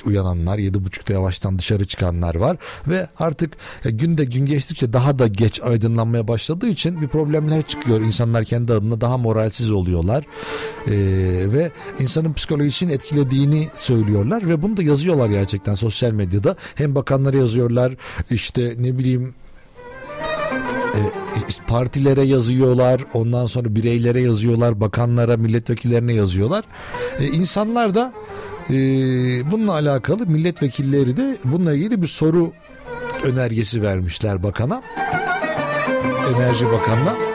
[0.06, 2.58] uyananlar 7.30'da yavaştan dışarı çıkanlar var.
[2.88, 8.02] Ve artık e, günde gün geçtikçe daha da geç aydınlanmaya başladığı için bir problemler çıkıyor.
[8.02, 10.24] İnsanlar kendi adına daha moralsiz oluyorlar.
[10.88, 10.94] E,
[11.54, 14.48] ve insanın psikolojisini etkilediğini söylüyorlar.
[14.48, 16.56] Ve bunu da yazıyorlar gerçekten sosyal medyada.
[16.76, 17.94] Hem bakanlara yazıyorlar
[18.30, 19.34] işte ne bileyim
[21.68, 26.64] partilere yazıyorlar ondan sonra bireylere yazıyorlar bakanlara milletvekillerine yazıyorlar.
[27.20, 28.14] E, insanlar da
[28.70, 28.74] e,
[29.52, 32.52] bununla alakalı milletvekilleri de bununla ilgili bir soru
[33.24, 34.82] önergesi vermişler bakana
[36.36, 37.27] enerji bakanına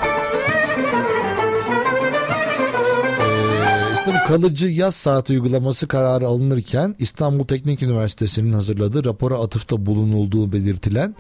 [4.06, 11.14] Bu kalıcı yaz saati uygulaması kararı alınırken İstanbul Teknik Üniversitesi'nin hazırladığı rapora atıfta bulunulduğu belirtilen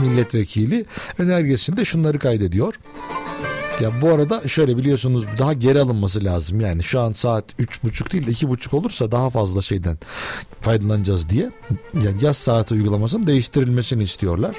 [0.00, 0.84] milletvekili
[1.18, 2.74] önergesinde şunları kaydediyor.
[3.80, 6.60] Ya bu arada şöyle biliyorsunuz daha geri alınması lazım.
[6.60, 9.98] Yani şu an saat üç buçuk değil de iki buçuk olursa daha fazla şeyden
[10.60, 11.50] faydalanacağız diye.
[11.94, 14.56] Yani yaz saati uygulamasının değiştirilmesini istiyorlar.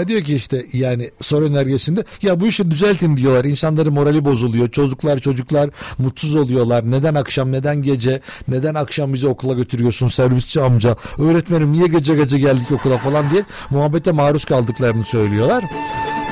[0.00, 3.44] Ya diyor ki işte yani soru önergesinde ya bu işi düzeltin diyorlar.
[3.44, 4.70] İnsanların morali bozuluyor.
[4.70, 6.90] Çocuklar çocuklar mutsuz oluyorlar.
[6.90, 10.96] Neden akşam neden gece neden akşam bizi okula götürüyorsun servisçi amca.
[11.18, 15.64] Öğretmenim niye gece gece geldik okula falan diye muhabbete maruz kaldıklarını söylüyorlar.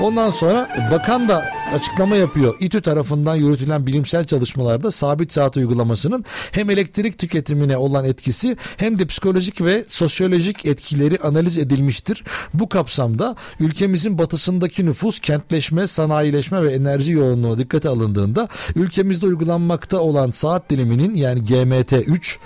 [0.03, 1.45] Ondan sonra bakan da
[1.75, 2.57] açıklama yapıyor.
[2.61, 9.07] İTÜ tarafından yürütülen bilimsel çalışmalarda sabit saat uygulamasının hem elektrik tüketimine olan etkisi hem de
[9.07, 12.25] psikolojik ve sosyolojik etkileri analiz edilmiştir.
[12.55, 20.31] Bu kapsamda ülkemizin batısındaki nüfus, kentleşme, sanayileşme ve enerji yoğunluğu dikkate alındığında ülkemizde uygulanmakta olan
[20.31, 22.37] saat diliminin yani GMT3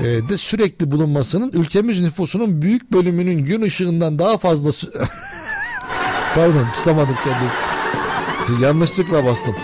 [0.00, 4.70] e, de sürekli bulunmasının ülkemiz nüfusunun büyük bölümünün gün ışığından daha fazla
[6.34, 8.62] Pardon tutamadım kendimi.
[8.62, 9.54] Yanlışlıkla bastım.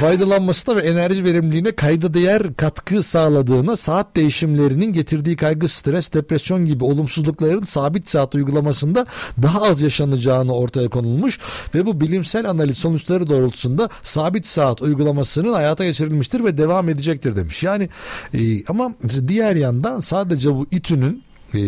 [0.00, 6.84] Faydalanmasına ve enerji verimliliğine kayda değer katkı sağladığına saat değişimlerinin getirdiği kaygı, stres, depresyon gibi
[6.84, 9.06] olumsuzlukların sabit saat uygulamasında
[9.42, 11.38] daha az yaşanacağını ortaya konulmuş
[11.74, 17.62] ve bu bilimsel analiz sonuçları doğrultusunda sabit saat uygulamasının hayata geçirilmiştir ve devam edecektir demiş.
[17.62, 17.88] Yani
[18.34, 18.94] e, ama
[19.28, 21.22] diğer yandan sadece bu İTÜ'nün
[21.54, 21.60] e,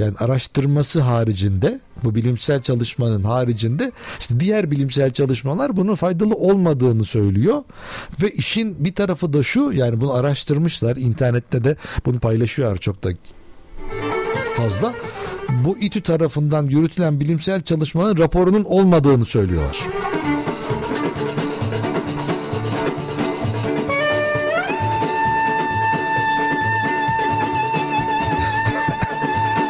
[0.00, 7.62] yani araştırması haricinde bu bilimsel çalışmanın haricinde işte diğer bilimsel çalışmalar bunun faydalı olmadığını söylüyor
[8.22, 13.10] ve işin bir tarafı da şu yani bunu araştırmışlar internette de bunu paylaşıyorlar çok da
[14.56, 14.94] fazla
[15.64, 19.78] bu İTÜ tarafından yürütülen bilimsel çalışmanın raporunun olmadığını söylüyorlar.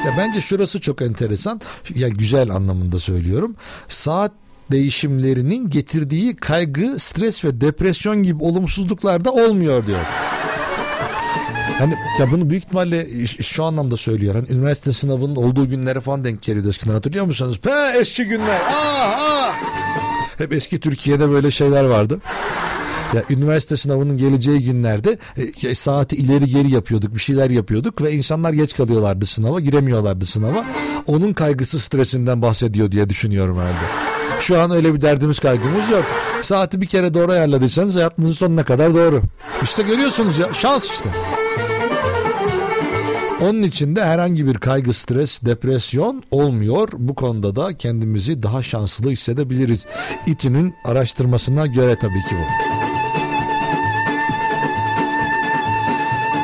[0.07, 1.61] Ya bence şurası çok enteresan.
[1.95, 3.57] Ya güzel anlamında söylüyorum.
[3.89, 4.33] Saat
[4.73, 10.01] değişimlerinin getirdiği kaygı, stres ve depresyon gibi olumsuzluklar da olmuyor diyor.
[11.79, 14.35] Hani ya bunu büyük ihtimalle şu anlamda söylüyor.
[14.35, 17.61] Hani üniversite sınavının olduğu günlere falan denk geliyordu eskiden hatırlıyor musunuz?
[17.61, 17.71] Pe
[18.01, 18.61] eski günler.
[18.67, 19.55] Ah, ah.
[20.39, 22.21] Hep eski Türkiye'de böyle şeyler vardı.
[23.15, 25.19] Ya üniversite sınavının geleceği günlerde
[25.65, 30.65] e, saati ileri geri yapıyorduk, bir şeyler yapıyorduk ve insanlar geç kalıyorlardı sınava, giremiyorlardı sınava.
[31.07, 34.11] Onun kaygısı, stresinden bahsediyor diye düşünüyorum herhalde.
[34.41, 36.05] Şu an öyle bir derdimiz kaygımız yok.
[36.43, 39.23] Saati bir kere doğru ayarladıysanız hayatınızın sonuna kadar doğru.
[39.63, 41.09] İşte görüyorsunuz ya şans işte.
[43.41, 46.89] Onun için de herhangi bir kaygı, stres, depresyon olmuyor.
[46.93, 49.87] Bu konuda da kendimizi daha şanslı hissedebiliriz.
[50.27, 52.80] İTÜ'nün araştırmasına göre tabii ki bu.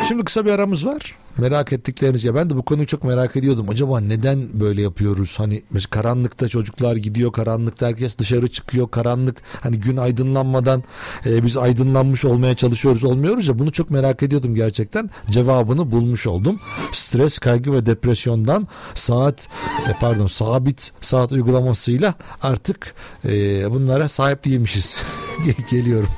[0.08, 1.14] Şimdi kısa bir aramız var.
[1.38, 3.66] Merak ettikleriniz ya ben de bu konuyu çok merak ediyordum.
[3.68, 5.34] Acaba neden böyle yapıyoruz?
[5.38, 10.84] Hani mesela karanlıkta çocuklar gidiyor, karanlıkta herkes dışarı çıkıyor, karanlık hani gün aydınlanmadan
[11.26, 15.10] e, biz aydınlanmış olmaya çalışıyoruz, olmuyoruz ya bunu çok merak ediyordum gerçekten.
[15.30, 16.60] Cevabını bulmuş oldum.
[16.92, 19.48] Stres, kaygı ve depresyondan saat
[19.88, 23.30] e, pardon sabit saat uygulamasıyla artık e,
[23.70, 24.96] bunlara sahip değilmişiz.
[25.70, 26.08] Geliyorum.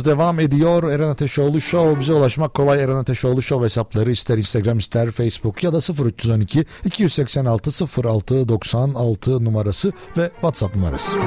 [0.00, 0.92] Yayınımız devam ediyor.
[0.92, 2.00] Eren Ateşoğlu Show.
[2.00, 2.82] Bize ulaşmak kolay.
[2.82, 7.70] Eren Ateşoğlu Show hesapları ister Instagram ister Facebook ya da 0312 286
[8.08, 11.18] 06 96 numarası ve WhatsApp numarası.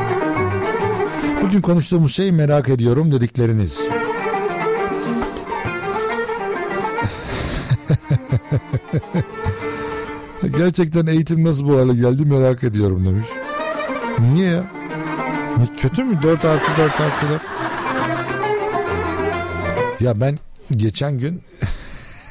[1.44, 3.80] Bugün konuştuğumuz şey merak ediyorum dedikleriniz.
[10.58, 13.28] Gerçekten eğitim nasıl bu hale geldi merak ediyorum demiş.
[14.34, 14.64] Niye ya?
[15.78, 16.20] Kötü mü?
[16.24, 17.53] 4 artı 4 artı 4.
[20.04, 20.40] Ya ben
[20.72, 21.42] geçen gün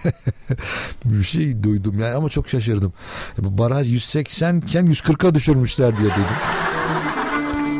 [1.05, 2.93] bir şey duydum yani ama çok şaşırdım.
[3.39, 6.36] Bu baraj 180 iken 140'a düşürmüşler diye duydum.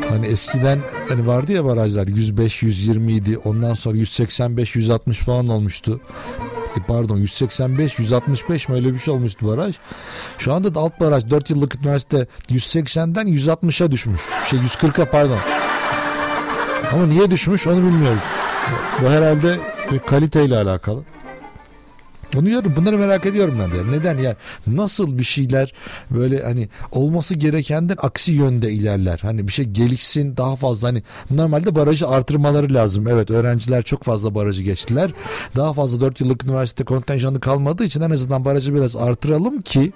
[0.09, 0.79] Hani eskiden
[1.09, 3.37] hani vardı ya barajlar 105 120 idi.
[3.37, 6.01] Ondan sonra 185 160 falan olmuştu.
[6.77, 9.75] E pardon 185 165 mi öyle bir şey olmuştu baraj.
[10.37, 14.21] Şu anda da alt baraj 4 yıllık üniversite 180'den 160'a düşmüş.
[14.49, 15.39] Şey 140'a pardon.
[16.93, 18.23] Ama niye düşmüş onu bilmiyoruz.
[19.01, 21.03] Bu herhalde bir kaliteyle alakalı.
[22.33, 23.97] Bunu diyorum, bunları merak ediyorum ben de.
[23.97, 24.35] Neden ya?
[24.67, 25.73] Nasıl bir şeyler
[26.11, 29.19] böyle hani olması gerekenden aksi yönde ilerler.
[29.21, 33.07] Hani bir şey gelişsin daha fazla hani normalde barajı artırmaları lazım.
[33.07, 35.11] Evet öğrenciler çok fazla barajı geçtiler.
[35.55, 39.91] Daha fazla 4 yıllık üniversite kontenjanı kalmadığı için en azından barajı biraz artıralım ki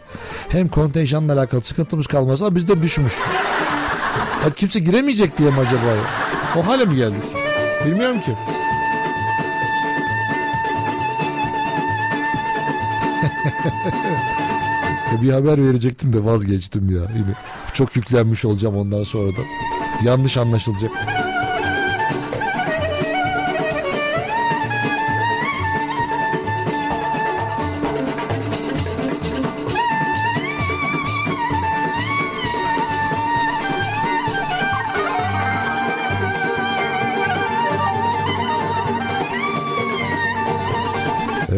[0.49, 3.13] hem kontenjanla alakalı sıkıntımız kalmaz ama bizde düşmüş.
[4.41, 5.95] Hadi kimse giremeyecek diye mi acaba?
[6.57, 7.23] O hale mi geldik?
[7.85, 8.31] Bilmiyorum ki.
[15.21, 17.01] bir haber verecektim de vazgeçtim ya.
[17.17, 17.35] Yine
[17.73, 19.41] çok yüklenmiş olacağım ondan sonra da.
[20.03, 20.91] Yanlış anlaşılacak.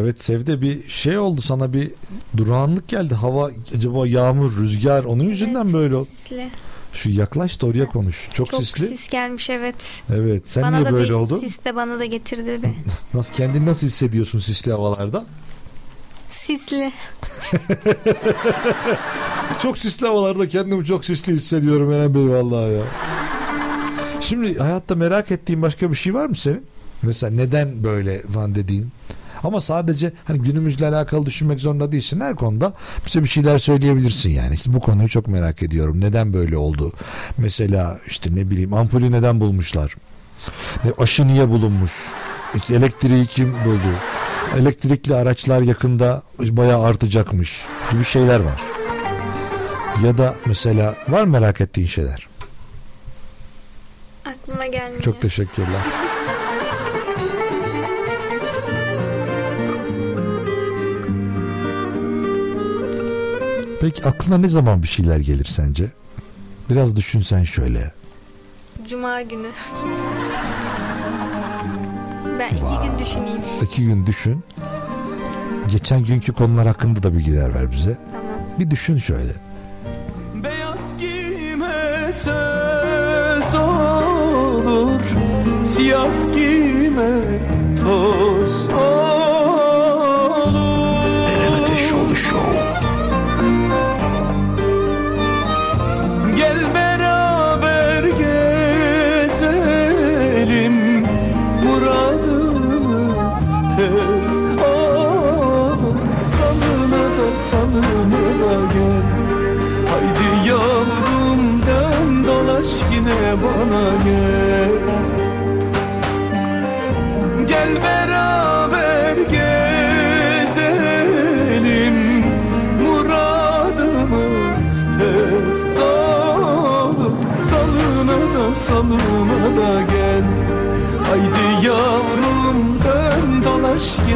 [0.10, 1.91] Evet Sevde bir şey oldu sana bir
[2.38, 3.15] durağanlık geldi.
[3.15, 6.10] Hava acaba yağmur, rüzgar onun yüzünden Evet, böyle çok oldu.
[6.15, 6.49] Sisli.
[6.94, 8.30] Şu yaklaş da oraya konuş.
[8.34, 8.88] Çok, Çok sisli.
[8.88, 9.76] sis gelmiş evet.
[10.15, 10.44] Evet.
[10.45, 11.40] Sen bana niye böyle bir oldu?
[11.40, 12.69] sis de bana da getirdi bir.
[13.14, 15.26] Nasıl kendini nasıl hissediyorsun sisli havalarda?
[16.30, 16.91] Sisli.
[19.60, 22.84] Çok sisli havalarda kendimi çok sisli hissediyorum Eren Bey vallahi ya.
[24.22, 26.65] Şimdi hayatta merak ettiğin başka bir şey var mı senin?
[27.02, 28.91] Mesela neden böyle falan dediğin?
[29.44, 32.22] Ama sadece hani günümüzle alakalı düşünmek zorunda değilsin.
[32.22, 32.74] Her konuda
[33.06, 34.56] bize bir şeyler söyleyebilirsin yani.
[34.56, 36.02] İşte bu konuyu çok merak ediyorum.
[36.02, 36.94] Neden böyle oldu?
[37.38, 39.95] Mesela işte ne bileyim ampulü neden bulmuşlar?
[40.84, 41.91] Ne, aşı niye bulunmuş?
[42.70, 43.99] Elektriği kim buldu?
[44.57, 48.61] Elektrikli araçlar yakında bayağı artacakmış gibi şeyler var.
[50.03, 52.28] Ya da mesela var merak ettiğin şeyler?
[54.26, 55.02] Aklıma gelmiyor.
[55.02, 55.82] Çok teşekkürler.
[63.81, 65.85] Peki aklına ne zaman bir şeyler gelir sence?
[66.69, 67.91] Biraz düşünsen şöyle.
[68.89, 69.47] Cuma günü.
[72.39, 73.41] Ben iki gün düşüneyim.
[73.61, 74.43] İki gün düşün.
[75.72, 77.97] Geçen günkü konular hakkında da bilgiler ver bize.
[78.11, 78.26] Tamam.
[78.60, 79.34] Bir düşün şöyle.
[80.43, 85.01] Beyaz giyime söz olur
[85.64, 87.22] Siyah giyime
[87.77, 89.09] toz olur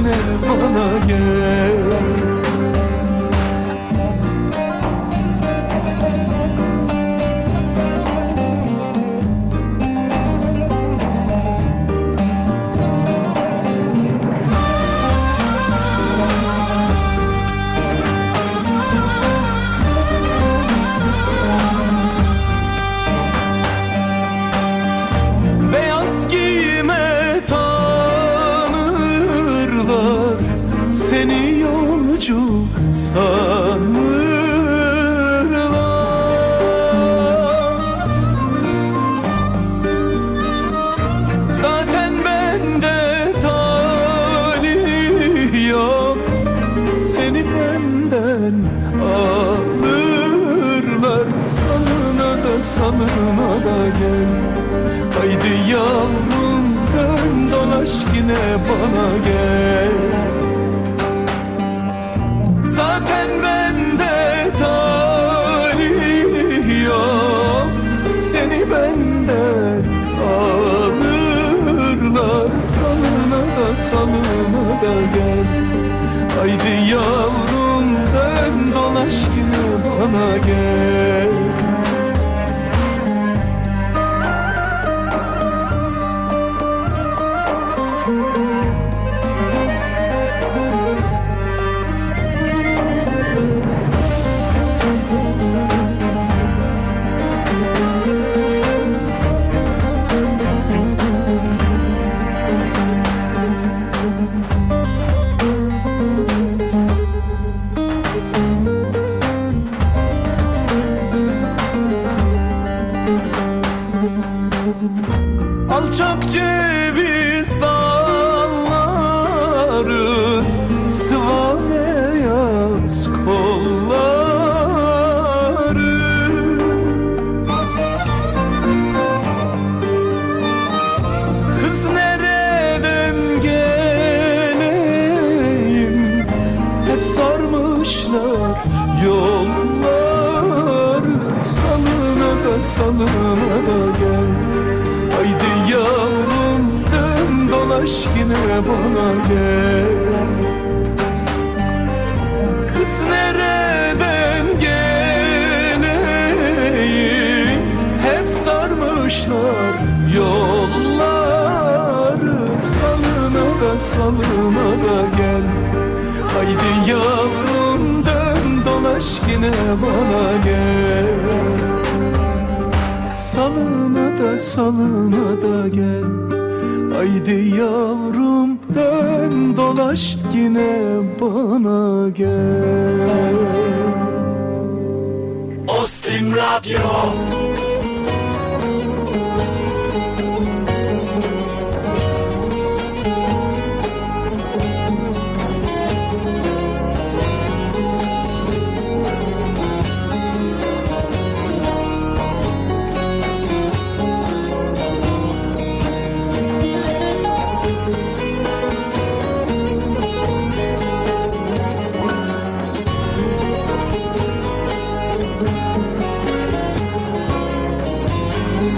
[0.03, 1.82] yine bana gel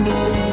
[0.04, 0.45] know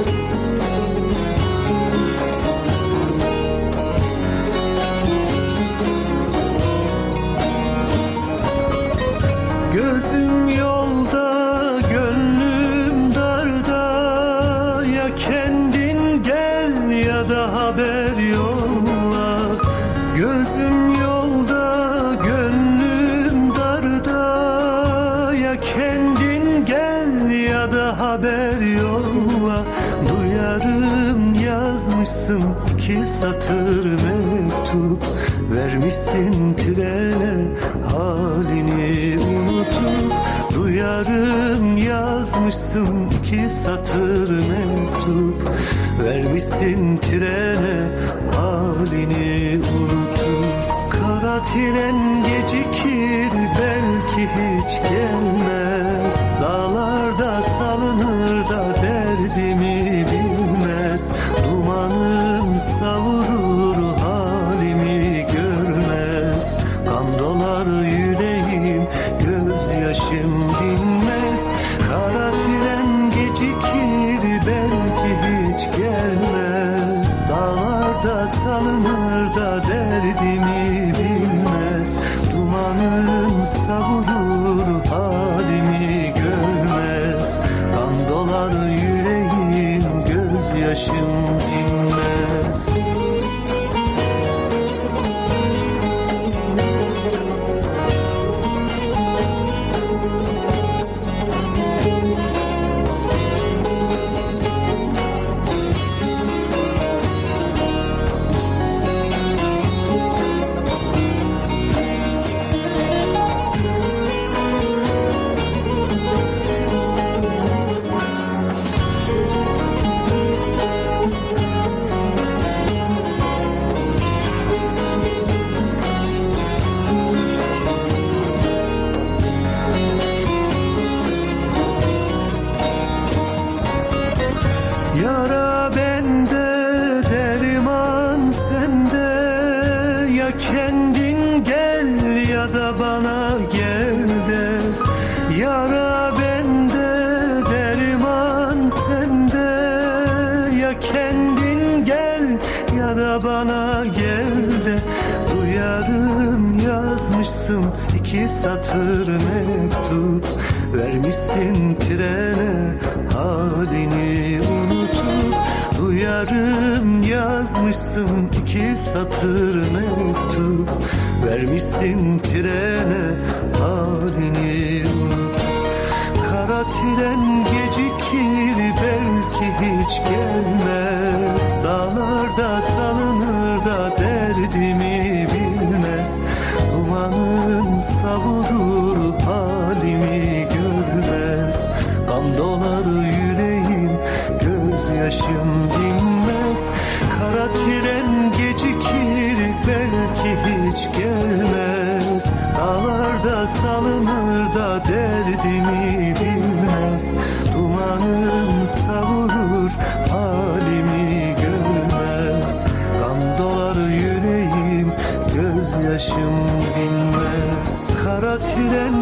[218.38, 219.01] tren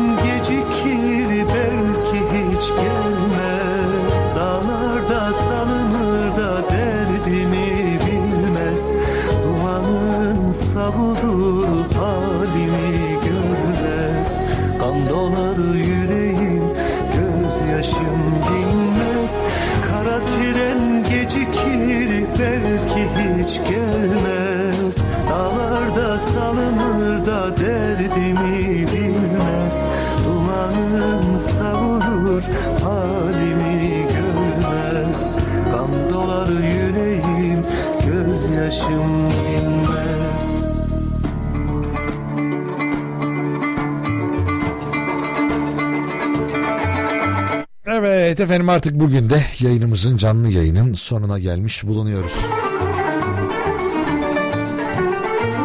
[48.41, 52.33] Evet efendim artık bugün de yayınımızın canlı yayının sonuna gelmiş bulunuyoruz.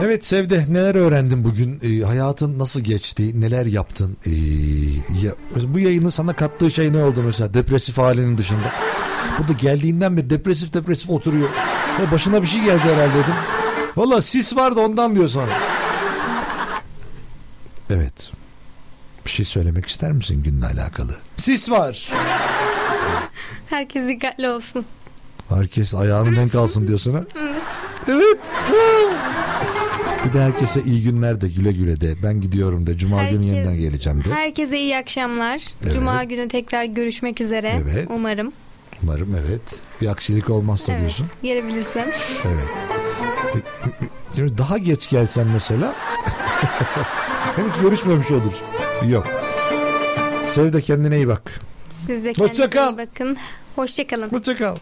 [0.04, 1.80] Evet Sevde neler öğrendin bugün?
[1.84, 3.42] Ee, hayatın nasıl geçti?
[3.42, 4.18] Neler yaptın?
[4.26, 4.32] Ee,
[5.26, 5.36] ya,
[5.68, 8.74] bu yayının sana kattığı şey ne oldu mesela depresif halinin dışında?
[9.40, 11.50] Burada geldiğinden beri depresif depresif oturuyor.
[12.02, 13.36] Ya başına bir şey geldi herhalde dedim.
[13.96, 15.60] Valla sis vardı ondan diyor sonra.
[17.90, 18.32] Evet.
[19.26, 21.12] Bir şey söylemek ister misin günle alakalı?
[21.38, 22.10] Sis var.
[23.70, 24.86] Herkes dikkatli olsun.
[25.50, 27.24] Herkes ayağının denk alsın diyorsun ha?
[28.10, 28.38] Evet.
[30.26, 32.16] Bir de herkese iyi günler de güle güle de.
[32.24, 32.98] Ben gidiyorum de.
[32.98, 34.34] Cuma günü Herkes- yeniden geleceğim de.
[34.34, 35.62] Herkese iyi akşamlar.
[35.84, 35.94] Evet.
[35.94, 37.82] Cuma günü tekrar görüşmek üzere.
[37.84, 38.08] Evet.
[38.10, 38.52] Umarım.
[39.04, 39.62] Umarım evet.
[40.02, 41.02] Bir aksilik olmazsa Evet.
[41.02, 41.28] diyorsun.
[41.44, 42.10] Gelebilirsem.
[42.46, 42.90] Evet.
[44.36, 45.96] Şimdi daha geç gelsen mesela
[47.56, 48.54] hem hiç görüşmemiş olur.
[49.08, 49.28] Yok.
[50.46, 51.60] Sev de kendine iyi bak.
[51.90, 52.94] Siz de Hoşça kendinize kal.
[52.94, 53.38] iyi bakın.
[53.76, 54.30] Hoşçakalın.
[54.30, 54.76] Hoşçakal.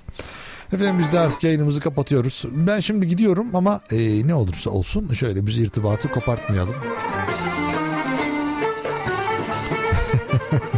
[0.74, 2.44] Efendim biz de artık yayınımızı kapatıyoruz.
[2.52, 6.76] Ben şimdi gidiyorum ama e, ne olursa olsun şöyle biz irtibatı kopartmayalım.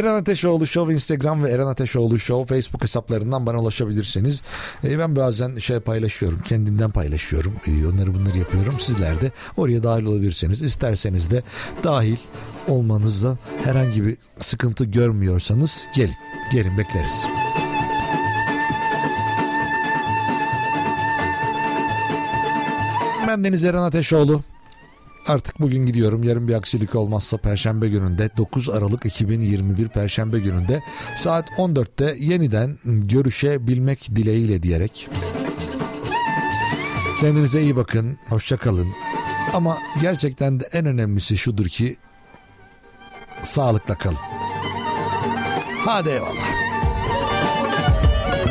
[0.00, 4.42] Eren Ateşoğlu Show Instagram ve Eren Ateşoğlu Show Facebook hesaplarından bana ulaşabilirsiniz.
[4.84, 6.42] E, ben bazen şey paylaşıyorum.
[6.42, 7.52] Kendimden paylaşıyorum.
[7.66, 8.80] E, onları bunları yapıyorum.
[8.80, 10.62] Sizler de oraya dahil olabilirsiniz.
[10.62, 11.42] İsterseniz de
[11.84, 12.16] dahil
[12.68, 16.14] olmanızda herhangi bir sıkıntı görmüyorsanız gelin.
[16.52, 17.24] Gelin bekleriz.
[23.28, 24.42] Ben Deniz Eren Ateşoğlu.
[25.28, 26.22] Artık bugün gidiyorum.
[26.22, 30.82] Yarın bir aksilik olmazsa Perşembe gününde 9 Aralık 2021 Perşembe gününde
[31.16, 35.08] saat 14'te yeniden görüşebilmek dileğiyle diyerek.
[37.20, 38.18] Kendinize iyi bakın.
[38.28, 38.88] Hoşça kalın.
[39.54, 41.96] Ama gerçekten de en önemlisi şudur ki
[43.42, 44.16] sağlıkla kalın.
[45.84, 46.50] Hadi eyvallah.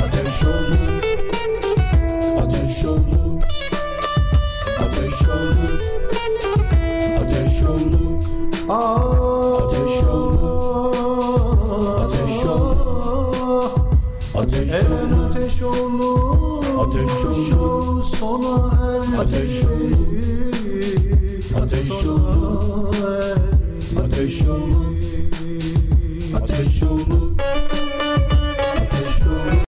[0.07, 1.03] Ateş olur
[2.37, 3.41] Ateş olur
[4.79, 5.98] Ateş olur
[7.49, 8.19] Ateş oldu
[8.69, 10.93] Ateş oldu
[12.05, 13.71] Ateş oldu
[14.35, 16.09] Ateş oldu Ateş oldu
[16.81, 20.11] Ateş oldu Sona erdi Ateş oldu
[21.57, 22.91] Ateş oldu
[23.99, 24.79] Ateş oldu
[26.35, 27.35] Ateş oldu
[28.77, 29.49] Ateş oldu